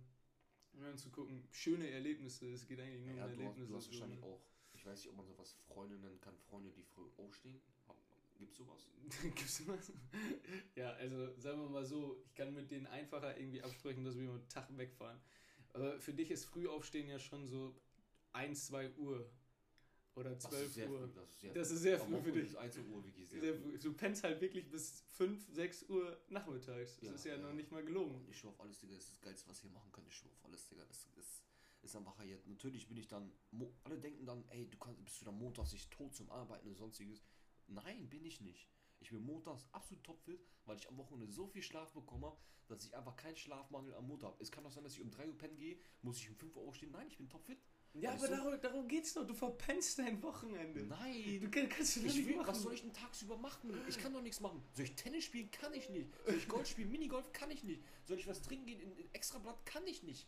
[0.74, 3.72] Und dann zu gucken, schöne Erlebnisse, es geht eigentlich nur Ja, um du hast, Erlebnisse.
[3.72, 4.26] du hast wahrscheinlich ne?
[4.26, 4.42] auch,
[4.74, 7.62] ich weiß nicht, ob man sowas Freunde nennen kann, Freunde, die früh aufstehen.
[8.42, 8.88] Gibt sowas?
[9.22, 9.92] Gibt's was?
[10.76, 14.28] Ja, also sagen wir mal so, ich kann mit denen einfacher irgendwie absprechen, dass wir
[14.30, 15.20] am Tag wegfahren.
[15.74, 17.76] Aber für dich ist Frühaufstehen ja schon so
[18.34, 19.30] 1, 2 Uhr
[20.16, 21.00] oder Das 12 ist sehr Uhr.
[21.08, 21.76] früh, das ist sehr Das früh.
[21.76, 22.44] ist sehr früh für dich.
[22.50, 23.62] ist 1 Uhr wirklich sehr, Sehr früh.
[23.74, 23.80] früh.
[23.80, 26.96] Du pennst halt wirklich bis 5, 6 Uhr nachmittags.
[26.98, 27.42] Das Ja, ist ja, ja.
[27.42, 28.26] noch nicht mal gelogen.
[28.28, 30.08] Ich schwör auf alles, Digga, das ist das Geilste, was ihr machen könnt.
[30.08, 30.84] Ich schwör auf alles, Digga.
[30.86, 31.44] Das ist,
[31.84, 32.48] ist einfach jetzt.
[32.48, 33.32] Natürlich bin ich dann.
[33.84, 36.76] Alle denken dann, ey, du kannst, bist du dann montags nicht tot zum Arbeiten und
[36.76, 37.22] sonstiges.
[37.72, 38.70] Nein, bin ich nicht.
[39.00, 42.84] Ich bin montags absolut topfit, weil ich am Wochenende so viel Schlaf bekommen habe, dass
[42.86, 44.44] ich einfach keinen Schlafmangel am Montag habe.
[44.44, 46.56] Es kann auch sein, dass ich um 3 Uhr pennen gehe, muss ich um 5
[46.56, 46.92] Uhr aufstehen.
[46.92, 47.60] Nein, ich bin topfit.
[47.94, 48.36] Ja, aber du?
[48.36, 49.26] darum, darum geht's doch.
[49.28, 50.84] Du verpennst dein Wochenende.
[50.86, 51.40] Nein.
[51.42, 52.48] Du kann, kannst du doch Ich nicht will, machen.
[52.48, 53.74] was soll ich denn tagsüber machen?
[53.90, 54.64] Ich kann doch nichts machen.
[54.74, 55.52] Soll ich Tennis spielen?
[55.52, 56.10] Kann ich nicht.
[56.26, 56.90] Soll ich Golf spielen?
[56.90, 57.34] Minigolf?
[57.34, 57.84] Kann ich nicht.
[58.06, 59.66] Soll ich was trinken gehen in, in Extrablatt?
[59.66, 60.26] Kann ich nicht.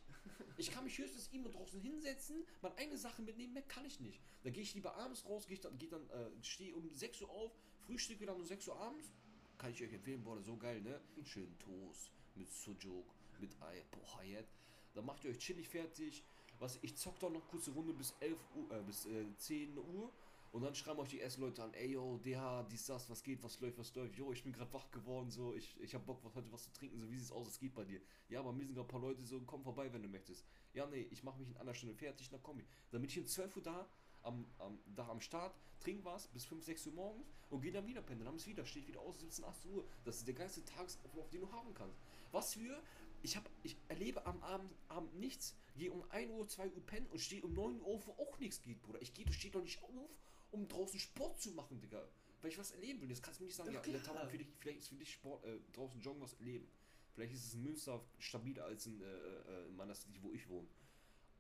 [0.57, 4.21] Ich kann mich höchstens immer draußen hinsetzen, meine eigene Sache mitnehmen, mehr kann ich nicht.
[4.43, 7.29] Da gehe ich lieber abends raus, gehe dann, geh dann äh, stehe um 6 Uhr
[7.29, 7.51] auf,
[7.87, 9.11] frühstücke dann um 6 Uhr abends.
[9.57, 11.01] Kann ich euch empfehlen, boah, so geil, ne?
[11.23, 13.05] Schön Toast mit Sujuk,
[13.39, 14.53] mit Ei, boah, jetzt.
[14.93, 16.23] Dann macht ihr euch chillig fertig.
[16.59, 20.11] Was, ich zock dann noch kurze Runde bis 11 Uhr, äh, bis äh, 10 Uhr.
[20.53, 23.41] Und dann schreiben euch die ersten Leute an, ey yo, DH, dies, das, was geht,
[23.41, 24.15] was läuft, was läuft.
[24.15, 26.71] Jo, ich bin gerade wach geworden, so, ich, ich hab Bock, was, heute was zu
[26.73, 27.99] trinken, so, wie sieht's aus, es geht bei dir.
[28.29, 30.45] Ja, aber mir sind gerade ein paar Leute so, komm vorbei, wenn du möchtest.
[30.73, 32.67] Ja, nee, ich mache mich in einer Stunde fertig, dann komm ich.
[32.91, 33.87] Dann bin ich um 12 Uhr da,
[34.21, 37.87] am, am, da am Start, trink was bis 5, 6 Uhr morgens und gehe dann
[37.87, 38.19] wieder pennen.
[38.19, 39.87] Dann abends wieder, stehe ich wieder aus, 17, 18 Uhr.
[40.05, 41.97] Das ist der geilste Tagesablauf, den du haben kannst.
[42.31, 42.79] Was für,
[43.23, 47.07] ich, hab, ich erlebe am Abend, Abend nichts, gehe um 1 Uhr, 2 Uhr pennen
[47.07, 49.01] und stehe um 9 Uhr wo auch nichts geht, Bruder.
[49.01, 50.11] Ich gehe, du stehst doch nicht auf,
[50.53, 52.07] um draußen Sport zu machen, Digga.
[52.41, 53.09] Weil ich was erleben will.
[53.09, 54.27] Jetzt kannst du mir nicht sagen, Doch ja, klar.
[54.27, 56.67] Für dich, vielleicht ist für dich Sport, äh, draußen joggen was erleben.
[57.13, 60.47] Vielleicht ist es in Münster stabiler als in, äh, äh, in meiner City, wo ich
[60.49, 60.67] wohne.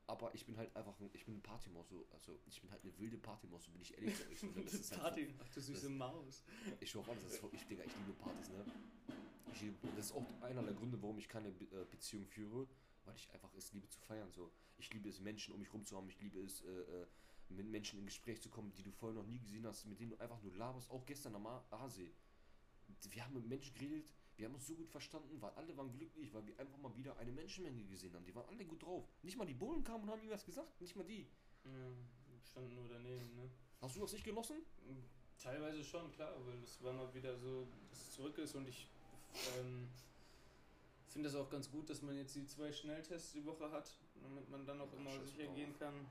[0.07, 2.83] aber ich bin halt einfach, ein, ich bin eine Partymaus, so, also ich bin halt
[2.83, 4.43] eine wilde Partymaus, so bin ich ehrlich zu euch.
[4.43, 4.61] Ne?
[4.63, 6.43] Das ist halt Party, so- ach du süße das- Maus.
[6.79, 8.65] ich schwör alles, das ist wirklich, Digga, ich liebe Partys, ne?
[9.53, 12.67] Ich liebe, das ist auch einer der Gründe, warum ich keine Be äh, Beziehung führe,
[13.05, 14.51] weil ich einfach es liebe zu feiern, so.
[14.77, 17.07] Ich liebe es, Menschen um mich rum zu haben, ich liebe es, äh, äh,
[17.49, 20.11] mit Menschen in Gespräch zu kommen, die du vorher noch nie gesehen hast, mit denen
[20.11, 22.11] du einfach nur laberst, auch gestern am Aasee.
[23.09, 26.33] Wir haben mit Menschen geredet, wir haben uns so gut verstanden, weil alle waren glücklich,
[26.33, 28.25] weil wir einfach mal wieder eine Menschenmenge gesehen haben.
[28.25, 29.07] Die waren alle gut drauf.
[29.21, 31.27] Nicht mal die Bullen kamen und haben irgendwas gesagt, nicht mal die.
[31.65, 31.71] Ja,
[32.43, 33.49] standen nur daneben, ne?
[33.81, 34.57] Hast du das nicht genossen?
[35.37, 38.87] Teilweise schon, klar, weil es war mal wieder so, dass es zurück ist und ich
[39.59, 39.89] ähm,
[41.09, 44.49] finde es auch ganz gut, dass man jetzt die zwei Schnelltests die Woche hat, damit
[44.49, 46.05] man dann auch immer sicher gehen kann.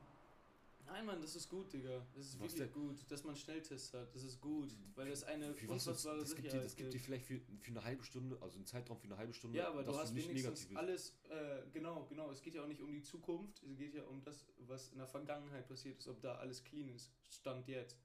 [0.87, 2.07] Nein, Mann, das ist gut, Digga.
[2.14, 4.14] Das ist Was wirklich gut, dass man Schnelltests hat.
[4.14, 6.92] Das ist gut, weil das eine Für was das, unfassbare das, gibt dir, das gibt
[6.92, 9.68] dir vielleicht für, für eine halbe Stunde, also einen Zeitraum für eine halbe Stunde, Ja,
[9.68, 12.31] aber du dass hast nicht wenigstens negativ alles, äh, genau, genau.
[12.31, 14.99] Es geht ja auch nicht um die Zukunft, es geht ja um das, was in
[14.99, 17.11] der Vergangenheit passiert ist, ob da alles clean ist.
[17.31, 17.97] Stand jetzt.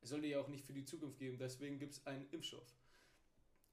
[0.00, 2.74] Es sollte ja auch nicht für die Zukunft geben, deswegen gibt es einen Impfstoff.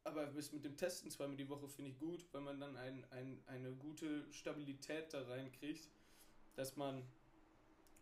[0.04, 3.06] Aber bis mit dem Testen zweimal die Woche finde ich gut, weil man dann ein,
[3.12, 5.90] ein, eine gute Stabilität da reinkriegt,
[6.56, 7.04] dass man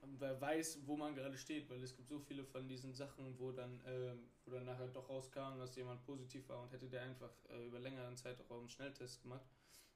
[0.02, 3.52] wer weiß, wo man gerade steht, weil es gibt so viele von diesen Sachen, wo
[3.52, 7.32] dann, ähm, wo dann nachher doch rauskam, dass jemand positiv war und hätte der einfach
[7.50, 9.46] äh, über längeren Zeitraum einen Schnelltest gemacht,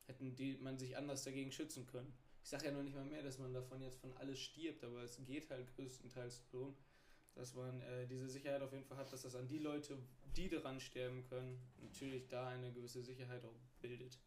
[0.05, 2.13] hätten die man sich anders dagegen schützen können.
[2.43, 5.03] Ich sage ja noch nicht mal mehr, dass man davon jetzt von alles stirbt, aber
[5.03, 6.75] es geht halt größtenteils darum,
[7.35, 9.97] dass man äh, diese Sicherheit auf jeden Fall hat, dass das an die Leute,
[10.35, 14.19] die daran sterben können, natürlich da eine gewisse Sicherheit auch bildet.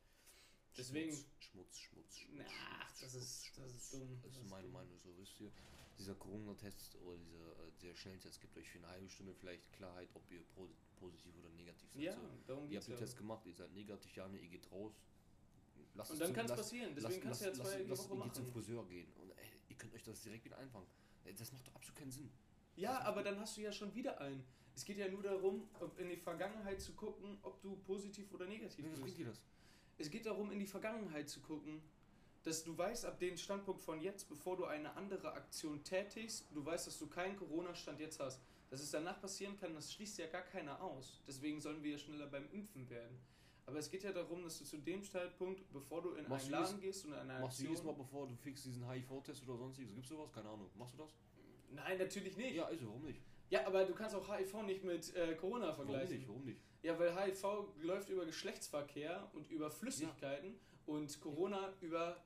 [0.76, 2.16] Deswegen, Schmutz, Schmutz, Schmutz.
[2.18, 3.90] Schmutz Schmutz, das ist- Schmutz, das ist Schmutz.
[3.90, 4.20] dumm.
[4.22, 4.68] Das Das ist meine.
[4.68, 5.50] Meinung, so wisst ihr.
[5.98, 10.10] Dieser Corona-Test oder dieser äh, der Schnelltest gibt euch für eine halbe Stunde vielleicht Klarheit,
[10.12, 12.02] ob ihr pro, positiv oder negativ seid.
[12.02, 12.20] ja, so.
[12.46, 12.96] darum Ihr habt den.
[12.98, 14.92] Test gemacht, ihr seid negativ, ja, ne, ihr geht raus.
[15.94, 18.24] Lasst Und dann kann es passieren, deswegen kannst du ja zwei die lasst- Woche Ihr
[18.24, 18.52] geht zum machen.
[18.52, 20.86] Friseur gehen und ey, ihr könnt euch das direkt wieder einfangen.
[21.24, 22.30] Ey, Das macht doch absolut keinen Sinn.
[22.76, 24.44] Ja, aber dann hast du ja schon wieder einen.
[24.74, 28.84] Es geht ja nur darum, in die Vergangenheit zu gucken, ob du positiv oder negativ
[28.84, 29.02] Was bist.
[29.02, 29.40] bringt dir das?
[29.98, 31.80] Es geht darum, in die Vergangenheit zu gucken,
[32.42, 36.64] dass du weißt, ab dem Standpunkt von jetzt, bevor du eine andere Aktion tätigst, du
[36.64, 38.40] weißt, dass du keinen Corona-Stand jetzt hast.
[38.70, 41.22] Dass es danach passieren kann, das schließt ja gar keiner aus.
[41.26, 43.18] Deswegen sollen wir ja schneller beim Impfen werden.
[43.64, 46.52] Aber es geht ja darum, dass du zu dem Zeitpunkt, bevor du in Machst einen
[46.52, 48.06] Laden gehst und in eine Machst du jedes Mal, Aktion...
[48.06, 49.92] bevor du fixst diesen HIV-Test oder sonstiges?
[49.92, 50.30] Gibt's sowas?
[50.32, 50.70] Keine Ahnung.
[50.76, 51.16] Machst du das?
[51.70, 52.54] Nein, natürlich nicht.
[52.54, 53.20] Ja, also, warum nicht?
[53.50, 56.16] Ja, aber du kannst auch HIV nicht mit äh, Corona Warum vergleichen.
[56.16, 56.28] nicht?
[56.28, 56.60] Warum nicht?
[56.82, 57.44] Ja, weil HIV
[57.82, 60.54] läuft über Geschlechtsverkehr und über Flüssigkeiten
[60.86, 62.22] und Corona über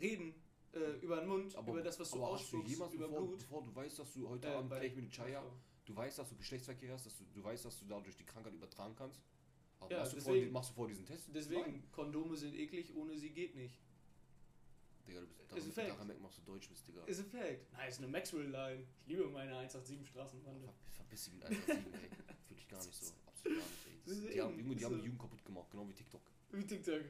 [0.00, 0.34] Reden,
[0.72, 3.38] äh, über den Mund, über das, was du aber du ausspuckst, über bevor, Blut.
[3.38, 5.42] bevor du weißt, dass du heute Äh, Abend gleich mit dem Chaya,
[5.86, 8.52] du weißt, dass du Geschlechtsverkehr hast, dass du, du weißt, dass du dadurch die Krankheit
[8.54, 9.20] übertragen kannst?
[9.80, 11.28] Aber Ja, machst, du deswegen- vor, machst du vor diesen Test?
[11.34, 11.82] Deswegen, Nein.
[11.92, 13.78] Kondome sind eklig, ohne sie geht nicht.
[15.08, 17.02] Digga, du bist daran merkt man, dass du deutsch bist, Digga.
[17.04, 17.72] Ist ein Fact.
[17.72, 18.86] Nein, ist eine Maxwell-Line.
[19.02, 20.66] Ich liebe meine 187 Straßenbande.
[20.66, 22.10] Ver, verpiss dich mit 187, ey.
[22.46, 23.12] Fühl dich gar nicht so.
[23.26, 23.98] Absolut gar nicht, ey.
[24.04, 26.22] Das, die haben, Junge, die haben die Jugend kaputt gemacht, genau wie TikTok.
[26.50, 27.02] Wie TikTok.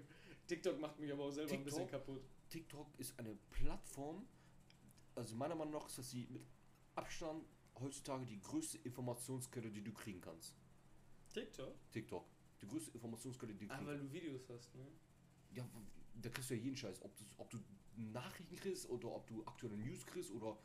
[0.47, 2.07] TikTok macht mich aber auch selber ein bisschen TikTok?
[2.07, 2.23] kaputt.
[2.49, 4.27] TikTok ist eine Plattform,
[5.15, 6.43] also meiner Meinung nach ist das die mit
[6.95, 7.45] Abstand
[7.81, 10.55] heutzutage die größte Informationsquelle, die du kriegen kannst.
[11.35, 11.75] TikTok?
[11.91, 12.25] TikTok.
[12.61, 14.87] Die größte Informationsquelle, die du Ah, kriegen weil du Videos hast, ne?
[15.53, 15.69] Ja,
[16.15, 17.03] da kriegst du ja jeden Scheiß.
[17.03, 17.59] Ob du, ob du
[17.99, 20.57] Nachrichten kriegst oder ob du aktuelle News kriegst oder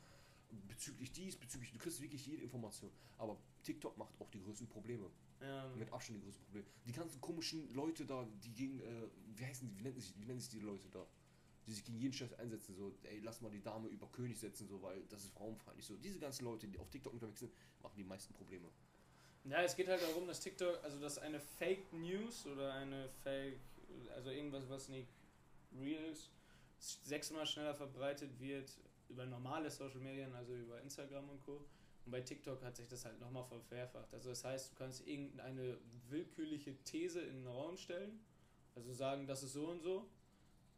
[0.68, 2.90] bezüglich dies, bezüglich, du kriegst wirklich jede Information.
[3.18, 5.10] Aber TikTok macht auch die größten Probleme.
[5.40, 6.66] Ja, Mit Abstand die größten Probleme.
[6.86, 10.24] Die ganzen komischen Leute da, die gegen, äh, wie heißen die, wie nennen sich, wie
[10.24, 11.06] nennen sich die Leute da?
[11.66, 14.68] Die sich gegen jeden Scheiß einsetzen, so, ey, lass mal die Dame über König setzen,
[14.68, 15.86] so, weil das ist frauenfeindlich.
[15.86, 18.68] So, diese ganzen Leute, die auf TikTok unterwegs sind, machen die meisten Probleme.
[19.44, 23.60] Ja, es geht halt darum, dass TikTok, also dass eine Fake News oder eine Fake,
[24.14, 25.08] also irgendwas, was nicht
[25.78, 26.30] real ist,
[26.84, 28.76] sechsmal schneller verbreitet wird
[29.08, 31.64] über normale Social Medien, also über Instagram und Co.
[32.04, 34.12] Und bei TikTok hat sich das halt nochmal verfärfacht.
[34.12, 38.20] Also das heißt, du kannst irgendeine willkürliche These in den Raum stellen,
[38.74, 40.08] also sagen, das ist so und so.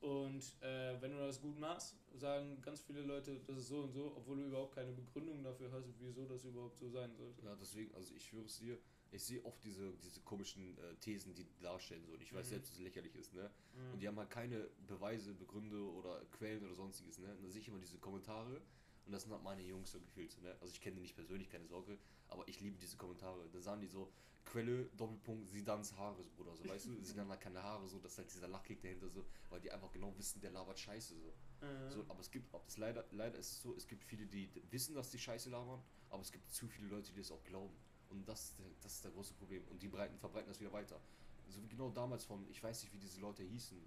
[0.00, 3.92] Und äh, wenn du das gut machst, sagen ganz viele Leute, das ist so und
[3.92, 7.42] so, obwohl du überhaupt keine Begründung dafür hast, wieso das überhaupt so sein sollte.
[7.44, 8.78] Ja, deswegen, also ich schwöre es dir,
[9.16, 12.50] ich sehe oft diese, diese komischen äh, Thesen, die darstellen, so, und ich weiß Mhm.
[12.50, 13.50] selbst, dass es lächerlich ist, ne?
[13.74, 13.92] Mhm.
[13.94, 17.34] Und die haben halt keine Beweise, Begründe oder Quellen oder sonstiges, ne?
[17.34, 18.60] Und dann sehe ich immer diese Kommentare
[19.06, 20.54] und das sind halt meine Jungs so gefühlt, so, ne?
[20.60, 21.98] Also ich kenne die nicht persönlich, keine Sorge,
[22.28, 23.48] aber ich liebe diese Kommentare.
[23.52, 24.12] Da sagen die so,
[24.44, 27.02] Quelle, Doppelpunkt, Sidans Haares, Bruder, so, weißt du?
[27.02, 29.90] Sidan hat keine Haare, so, das ist halt dieser Lachkick dahinter, so, weil die einfach
[29.90, 31.34] genau wissen, der labert Scheiße, so.
[31.66, 31.90] Mhm.
[31.90, 34.94] So, aber es gibt das leider, leider ist es so, es gibt viele, die wissen,
[34.94, 37.74] dass die Scheiße labern, aber es gibt zu viele Leute, die das auch glauben.
[38.10, 39.62] Und das, das ist das große Problem.
[39.68, 41.00] Und die breiten, verbreiten das wieder weiter.
[41.48, 43.78] So wie genau damals von, ich weiß nicht, wie diese Leute hießen,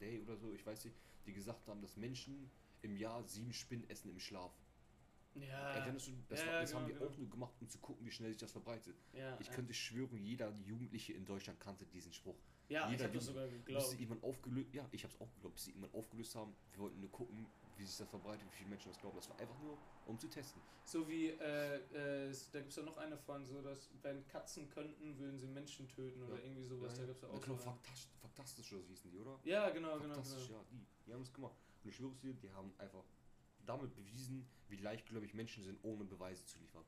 [0.00, 2.50] Day oder so, ich weiß nicht, die gesagt haben, dass Menschen
[2.82, 4.52] im Jahr sieben Spinnen essen im Schlaf.
[5.34, 5.72] Ja.
[5.74, 7.06] Erinnerst du, das, Ja, war, das genau, haben die genau.
[7.06, 8.96] auch nur gemacht, um zu gucken, wie schnell sich das verbreitet.
[9.12, 12.36] ja, Ich könnte schwören, jeder Jugendliche in Deutschland kannte diesen Spruch.
[12.68, 13.86] Ja, ich jeder habe das sogar Bis geglaubt.
[13.90, 17.00] sie irgendwann aufgelöst, ja, ich hab's auch geglaubt, bis sie irgendwann aufgelöst haben, wir wollten
[17.00, 19.16] nur gucken, wie sich das verbreitet, wie viele Menschen das glauben.
[19.16, 20.60] Das war einfach nur, um zu testen.
[20.84, 24.68] So wie, äh, äh, da gibt es ja noch eine von, so dass, wenn Katzen
[24.68, 26.44] könnten, würden sie Menschen töten oder Ja.
[26.44, 26.94] irgendwie sowas.
[26.94, 27.62] Da gibt es ja ja, auch genau, so.
[27.62, 29.38] Faktastisch, faktastisch so hießen die, oder?
[29.44, 30.58] Ja, genau, genau, Fantastisch, genau.
[30.58, 31.56] ja, die, die haben es gemacht.
[31.82, 33.04] Und ich schwöre es dir, die haben einfach
[33.66, 36.84] damit bewiesen, wie leichtgläubig Menschen sind, ohne Beweise zu liefern.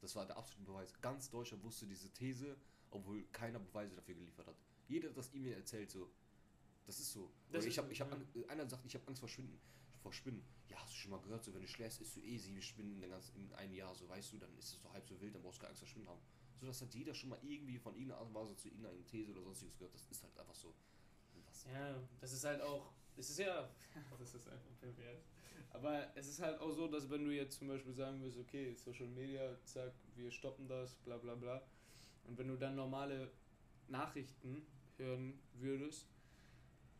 [0.00, 0.92] Das war der absolute Beweis.
[1.00, 2.56] Ganz Deutschland wusste diese These,
[2.90, 4.56] obwohl keiner Beweise dafür geliefert hat.
[4.88, 6.10] Jeder hat das E-Mail erzählt so.
[6.86, 7.30] Das ist so.
[7.52, 8.48] Das ich habe, so, ich habe, ja.
[8.48, 9.60] einer sagt, ich habe Angst vor Spinnen.
[10.02, 10.42] Vor Spinnen.
[10.68, 13.02] Ja, hast du schon mal gehört, so wenn du schläfst, isst du eh sieben Spinnen
[13.02, 15.34] in, ganzen- in einem Jahr, so weißt du, dann ist es doch halb so wild,
[15.34, 16.20] dann brauchst du keine Angst vor Spinnen haben.
[16.60, 19.30] So, das hat jeder schon mal irgendwie von irgendeiner Art und Weise zu irgendeiner These
[19.32, 19.94] oder sonstiges gehört.
[19.94, 20.74] Das ist halt einfach so.
[21.46, 23.68] Das, Ja, das ist halt auch, es ist ja,
[24.18, 25.24] das ist einfach pervers.
[25.70, 28.74] Aber es ist halt auch so, dass wenn du jetzt zum Beispiel sagen würdest, okay,
[28.74, 31.62] Social Media, zack, wir stoppen das, bla bla bla.
[32.24, 33.30] Und wenn du dann normale
[33.88, 36.06] Nachrichten hören würdest,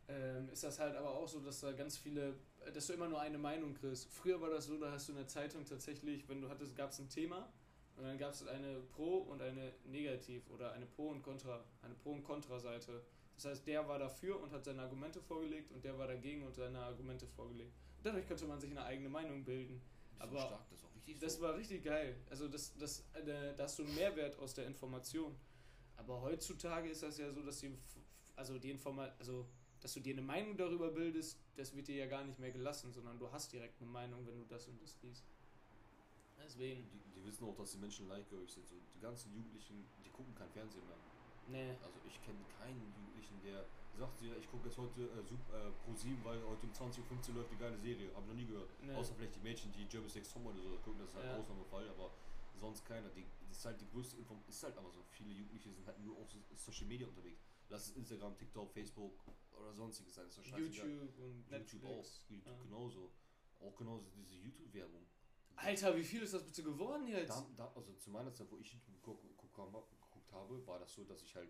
[0.07, 2.35] ähm, ist das halt aber auch so, dass da ganz viele,
[2.73, 4.07] dass du immer nur eine Meinung kriegst.
[4.11, 6.91] Früher war das so, da hast du in der Zeitung tatsächlich, wenn du hattest, gab
[6.91, 7.51] es ein Thema
[7.95, 11.93] und dann gab es eine Pro- und eine Negativ- oder eine Pro- und Contra, eine
[11.95, 13.01] Pro- und Contra-Seite.
[13.35, 16.53] Das heißt, der war dafür und hat seine Argumente vorgelegt und der war dagegen und
[16.53, 17.73] seine Argumente vorgelegt.
[17.97, 19.81] Und dadurch konnte man sich eine eigene Meinung bilden.
[20.19, 20.81] aber stark, das
[21.19, 21.41] Das so.
[21.41, 22.15] war richtig geil.
[22.29, 25.35] Also das, das, äh, da hast du einen Mehrwert aus der Information.
[25.97, 27.75] Aber heutzutage ist das ja so, dass die,
[28.35, 29.47] also die Informa also
[29.83, 32.91] dass du dir eine Meinung darüber bildest, das wird dir ja gar nicht mehr gelassen,
[32.91, 35.25] sondern du hast direkt eine Meinung, wenn du das und das liest.
[36.41, 38.67] Deswegen, Die, die wissen auch, dass die Menschen leichtgläubig sind.
[38.67, 40.97] So, die ganzen Jugendlichen, die gucken kein Fernsehen mehr.
[41.47, 41.75] nee.
[41.83, 43.65] Also ich kenne keinen Jugendlichen, der
[43.97, 47.29] sagt, ja, ich gucke jetzt heute äh, Sup- äh, Pro 7, weil heute um 20.15
[47.29, 48.09] Uhr läuft die geile Serie.
[48.15, 48.69] Habe ich noch nie gehört.
[48.81, 48.93] Nee.
[48.95, 51.33] Außer vielleicht die Mädchen, die German Sex Tom oder so gucken, das ist halt Ja.
[51.35, 52.11] ein Ausnahmefall, aber
[52.59, 53.09] sonst keiner.
[53.09, 55.03] Die, das ist halt die größte Info ist halt aber so.
[55.11, 57.43] Viele Jugendliche sind halt nur auf so Social Media unterwegs.
[57.69, 60.27] Lass es Instagram, TikTok, Facebook oder sonstiges sein.
[60.57, 61.51] YouTube und YouTube auch.
[61.51, 62.25] Netflix.
[62.29, 62.63] YouTube Ja.
[62.63, 63.11] genauso.
[63.59, 65.05] Auch genauso diese YouTube-Werbung.
[65.55, 67.29] Alter, wie viel ist das bitte geworden jetzt?
[67.29, 70.79] Da, da, also zu meiner Zeit, wo ich YouTube geguckt, geguckt, habe, geguckt habe, war
[70.79, 71.49] das so, dass ich halt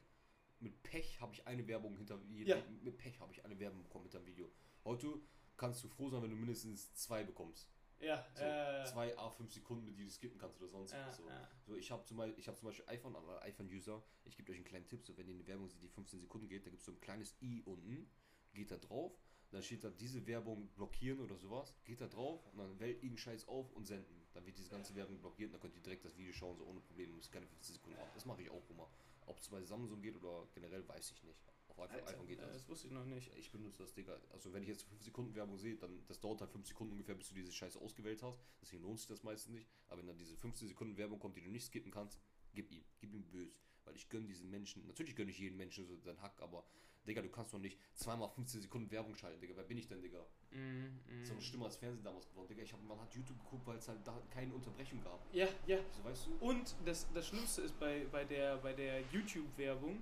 [0.59, 2.61] mit Pech habe ich eine Werbung hinter Ja.
[2.81, 4.51] mit Pech habe ich eine Werbung bekommen hinter dem Video.
[4.85, 5.19] Heute
[5.57, 7.69] kannst du froh sein, wenn du mindestens zwei bekommst.
[8.03, 11.17] Ja, So, äh, zwei A5 Sekunden, mit die du skippen kannst oder sonst was.
[11.17, 11.27] So.
[11.27, 11.47] ja.
[11.65, 14.57] So, ich habe zum, Beispiel- ich hab zum Beispiel iPhone, aber iPhone-User, ich gebe euch
[14.57, 16.81] einen kleinen Tipp, so wenn ihr eine Werbung seht, die 15 Sekunden geht, da gibt
[16.81, 18.09] es so ein kleines i unten,
[18.53, 19.17] geht da drauf,
[19.51, 23.17] dann steht da diese Werbung blockieren oder sowas, geht da drauf und dann wählt irgendeinen
[23.19, 24.21] Scheiß auf und senden.
[24.33, 26.65] Dann wird diese ganze Werbung blockiert und dann könnt ihr direkt das Video schauen, so
[26.65, 28.11] ohne Probleme, müsst keine 15 Sekunden ab.
[28.15, 28.89] Das mache ich auch immer.
[29.27, 31.39] Ob es bei Samsung geht oder generell, weiß ich nicht.
[31.75, 32.53] Auf iPhone, Alter, iPhone geht äh, das.
[32.53, 33.31] das wusste ich noch nicht.
[33.37, 34.19] Ich benutze das, Digga.
[34.31, 37.15] Also wenn ich jetzt 5 Sekunden Werbung sehe, dann das dauert halt 5 Sekunden ungefähr,
[37.15, 38.39] bis du diese Scheiße ausgewählt hast.
[38.61, 39.67] Deswegen lohnt sich das meistens nicht.
[39.87, 42.19] Aber wenn dann diese 15 Sekunden Werbung kommt, die du nicht skippen kannst,
[42.53, 42.83] gib ihm.
[42.99, 43.55] Gib ihm böse.
[43.85, 46.65] Weil ich gönne diesen Menschen, natürlich gönne ich jedem Menschen so seinen Hack, aber
[47.07, 49.55] Digga, du kannst doch nicht zweimal 15 Sekunden Werbung schalten, Digga.
[49.55, 50.25] Wer bin ich denn, Digga?
[50.51, 51.25] Mm, mm.
[51.25, 52.63] So eine Stimme als Fernsehen damals geworden, Digga.
[52.63, 55.19] Ich hab, man hat YouTube geguckt, weil es halt da keine Unterbrechung gab.
[55.33, 55.79] Ja, ja.
[55.91, 56.45] So weißt du?
[56.45, 60.01] Und das, das Schlimmste ist bei, bei der, bei der YouTube-Werbung,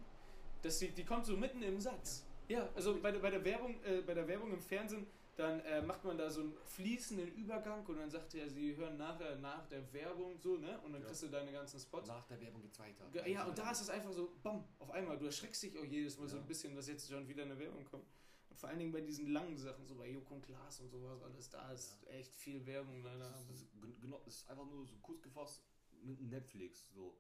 [0.62, 2.26] dass die, die kommt so mitten im Satz.
[2.48, 5.82] Ja, also bei der, bei der Werbung, äh, bei der Werbung im Fernsehen, dann äh,
[5.82, 9.66] macht man da so einen fließenden Übergang und dann sagt er, sie hören nachher nach
[9.68, 10.78] der Werbung so, ne?
[10.82, 11.08] Und dann Ja.
[11.08, 12.08] kriegst du deine ganzen Spots.
[12.10, 13.08] Nach der Werbung geht's weiter.
[13.12, 15.18] Ge- Ja, und da ist es einfach so, bam, auf einmal.
[15.18, 16.42] Du erschreckst dich auch jedes Mal so Ja.
[16.42, 18.06] ein bisschen, dass jetzt schon wieder eine Werbung kommt.
[18.50, 21.22] Und vor allen Dingen bei diesen langen Sachen, so bei Joko und Klaas und sowas,
[21.24, 23.30] alles, da ist echt viel Werbung leider.
[23.32, 25.64] Das ist, gen- genau, das ist einfach nur so kurz gefasst
[26.04, 26.90] mit Netflix.
[26.94, 27.18] So.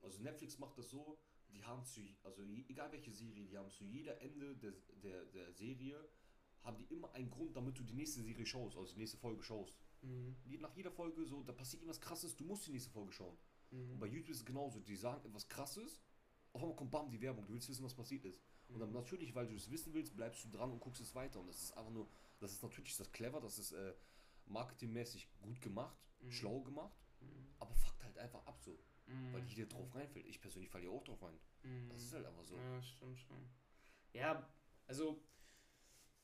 [0.00, 1.18] Also Netflix macht das so,
[1.52, 5.52] die haben zu, also egal welche Serie, die haben zu jeder Ende der, der, der
[5.52, 6.08] Serie,
[6.62, 9.42] haben die immer einen Grund, damit du die nächste Serie schaust, also die nächste Folge
[9.42, 9.78] schaust.
[10.02, 10.36] Mhm.
[10.60, 13.36] Nach jeder Folge so, da passiert irgendwas krasses, du musst die nächste Folge schauen.
[13.70, 13.98] Und Mhm.
[13.98, 16.00] bei YouTube ist es genauso, die sagen etwas krasses,
[16.52, 18.42] auf einmal kommt bam die Werbung, du willst wissen, was passiert ist.
[18.68, 18.94] Und dann Mhm.
[18.96, 21.40] natürlich, weil du es wissen willst, bleibst du dran und guckst es weiter.
[21.40, 23.94] Und das ist einfach nur, das ist natürlich das clever, das ist äh,
[24.46, 26.30] marketingmäßig gut gemacht, Mhm.
[26.30, 27.46] schlau gemacht, Mhm.
[27.58, 28.78] aber fuckt halt einfach ab so,
[29.12, 29.32] Mhm.
[29.32, 30.26] weil jeder drauf reinfällt.
[30.26, 31.38] Ich persönlich falle ja auch drauf rein.
[31.62, 31.88] Mhm.
[31.90, 32.56] Das ist halt einfach so.
[32.56, 33.48] Ja, stimmt schon.
[34.14, 34.48] Ja,
[34.86, 35.22] also,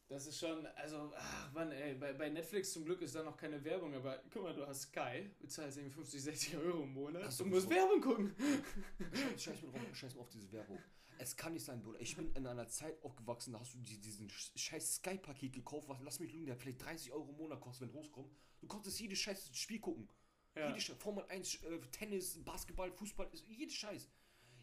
[0.09, 3.37] das ist schon, also, ach Mann, ey, bei, bei Netflix zum Glück ist da noch
[3.37, 7.25] keine Werbung, aber guck mal, du hast Sky, bezahlst irgendwie 50, 60 Euro im Monat
[7.25, 7.79] Hast du und musst gewusst?
[7.83, 8.35] Werbung gucken.
[9.13, 10.79] Scheiß, scheiß, mir drauf, scheiß mal auf diese Werbung.
[11.21, 12.01] Es kann nicht sein, Bruder.
[12.01, 15.89] Ich bin in einer Zeit aufgewachsen, da hast du die, diesen sch- scheiß Sky-Paket gekauft,
[15.89, 18.31] was, lass mich lügen, der vielleicht 30 Euro im Monat kostet, wenn rauskommt.
[18.61, 20.09] Du konntest jedes scheiß Spiel gucken.
[20.57, 20.69] Ja.
[20.69, 24.09] Jede Scheiß, Formel 1, äh, Tennis, Basketball, Fußball, ist- jedes Scheiß.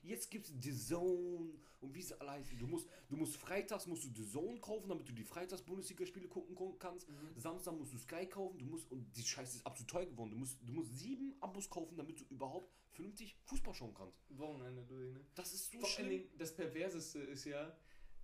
[0.02, 2.60] jetzt gibt's The Zone und wie sie alle heißen.
[2.60, 6.56] Du musst, du musst freitags musst du The Zone kaufen, damit du die Freitags-Bundesliga-Spiele gucken
[6.78, 7.10] kannst.
[7.10, 7.16] Mhm.
[7.36, 10.30] Samstag musst du Sky kaufen, du musst, und die Scheiße ist absolut teuer geworden.
[10.30, 14.20] Du musst, du musst sieben Abos kaufen, damit du überhaupt vernünftig Fußball schauen kannst.
[14.30, 15.26] Wochenende durch, ne?
[15.34, 16.10] Das ist so Vor schlimm.
[16.10, 17.76] Dingen, das Perverseste ist ja,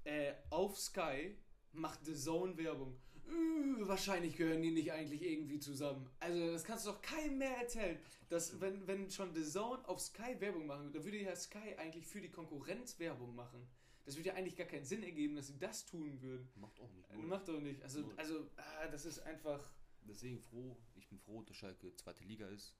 [0.03, 1.35] äh, auf Sky
[1.71, 2.95] macht The Zone Werbung.
[3.27, 6.09] Äh, wahrscheinlich gehören die nicht eigentlich irgendwie zusammen.
[6.19, 7.97] Also das kannst du doch keinem mehr erzählen.
[8.29, 11.75] Dass, wenn, wenn schon The Zone auf Sky Werbung machen würde, dann würde ja Sky
[11.77, 13.67] eigentlich für die Konkurrenz Werbung machen.
[14.05, 16.49] Das würde ja eigentlich gar keinen Sinn ergeben, dass sie das tun würden.
[16.55, 17.09] Macht auch nicht.
[17.11, 17.81] Äh, Macht doch nicht.
[17.83, 18.13] Also, Null.
[18.17, 19.71] also ah, das ist einfach...
[20.03, 22.75] Deswegen froh, ich bin froh, dass Schalke zweite Liga ist.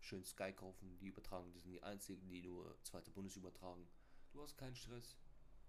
[0.00, 3.86] Schön Sky kaufen, die übertragen, die sind die einzigen, die nur zweite Bundes übertragen.
[4.32, 5.16] Du hast keinen Stress.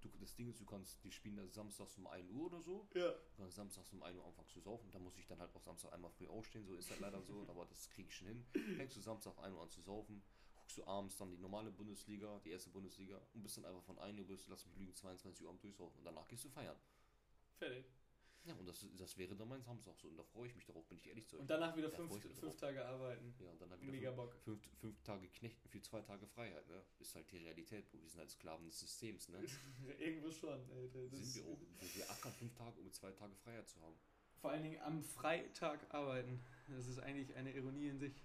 [0.02, 2.88] Du, das Ding ist, du kannst, die spielen da samstags um 1 Uhr oder so.
[2.94, 3.12] Ja.
[3.12, 4.92] Du kannst samstags um 1 Uhr anfangen zu saufen.
[4.92, 7.46] Da muss ich dann halt auch Samstag einmal früh aufstehen, so ist das leider so,
[7.48, 8.46] aber das kriege ich schon hin.
[8.76, 10.24] Fängst du Samstag 1 Uhr an zu saufen,
[10.56, 13.98] guckst du abends dann die normale Bundesliga, die erste Bundesliga und bist dann einfach von
[13.98, 16.78] 1 Uhr bis, lass mich lügen, 22 Uhr am Durchsaufen und danach gehst du feiern.
[17.58, 17.86] Fertig.
[18.48, 20.86] Ja, und das, das wäre dann mein Samstag so und da freue ich mich darauf,
[20.88, 21.42] bin ich ehrlich zu euch.
[21.42, 22.56] Und danach wieder Da fünf, fünf.
[22.56, 23.36] Tage arbeiten.
[23.40, 24.36] Ja, und dann halt wieder Mega fünf, Bock.
[24.44, 26.82] Fünf, fünf Tage Knechten für zwei Tage Freiheit, ne?
[27.00, 28.02] Ist halt die Realität, Bro.
[28.02, 29.44] Wir sind halt Sklaven des Systems, ne?
[30.00, 31.08] Irgendwo schon, Alter.
[31.10, 31.60] Das sind wir auch.
[31.96, 33.96] Wir, ackern fünf Tage, um zwei Tage Freiheit zu haben.
[34.40, 36.40] Vor allen Dingen am Freitag arbeiten.
[36.70, 38.24] Das ist eigentlich eine Ironie in sich.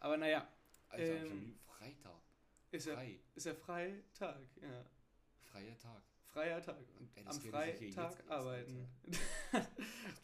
[0.00, 0.48] Aber naja,
[0.88, 2.22] Alter, ich Ähm, Freitag.
[2.70, 3.20] ist ja, Frei.
[3.34, 4.40] ist ja Freitag.
[4.62, 4.86] Ja.
[5.42, 6.02] Freier Tag.
[6.32, 6.78] Freier Tag.
[7.14, 8.88] Ey, Am Freitag arbeiten.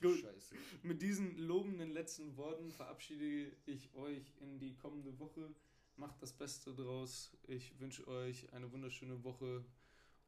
[0.01, 0.55] Du Gut, Scheiße.
[0.83, 5.55] mit diesen lobenden letzten Worten verabschiede ich euch in die kommende Woche.
[5.97, 7.37] Macht das Beste draus.
[7.47, 9.64] Ich wünsche euch eine wunderschöne Woche.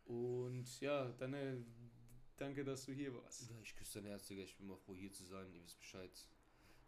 [0.05, 1.57] Und ja, dann äh,
[2.37, 3.49] danke, dass du hier warst.
[3.49, 4.43] Ja, ich küsse dein Herz, Digga.
[4.43, 5.51] Ich bin mal froh, hier zu sein.
[5.55, 6.11] Ihr wisst Bescheid.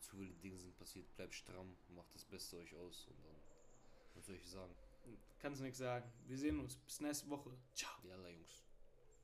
[0.00, 1.06] Zu viele Dinge sind passiert.
[1.16, 1.76] Bleibt stramm.
[1.94, 3.06] Macht das Beste euch aus.
[3.08, 3.36] Und dann,
[4.14, 4.74] was soll ich sagen?
[5.38, 6.10] Kannst nichts sagen.
[6.26, 6.76] Wir sehen uns.
[6.76, 7.50] Bis nächste Woche.
[7.74, 7.90] Ciao.
[8.04, 8.61] Yalla, Jungs.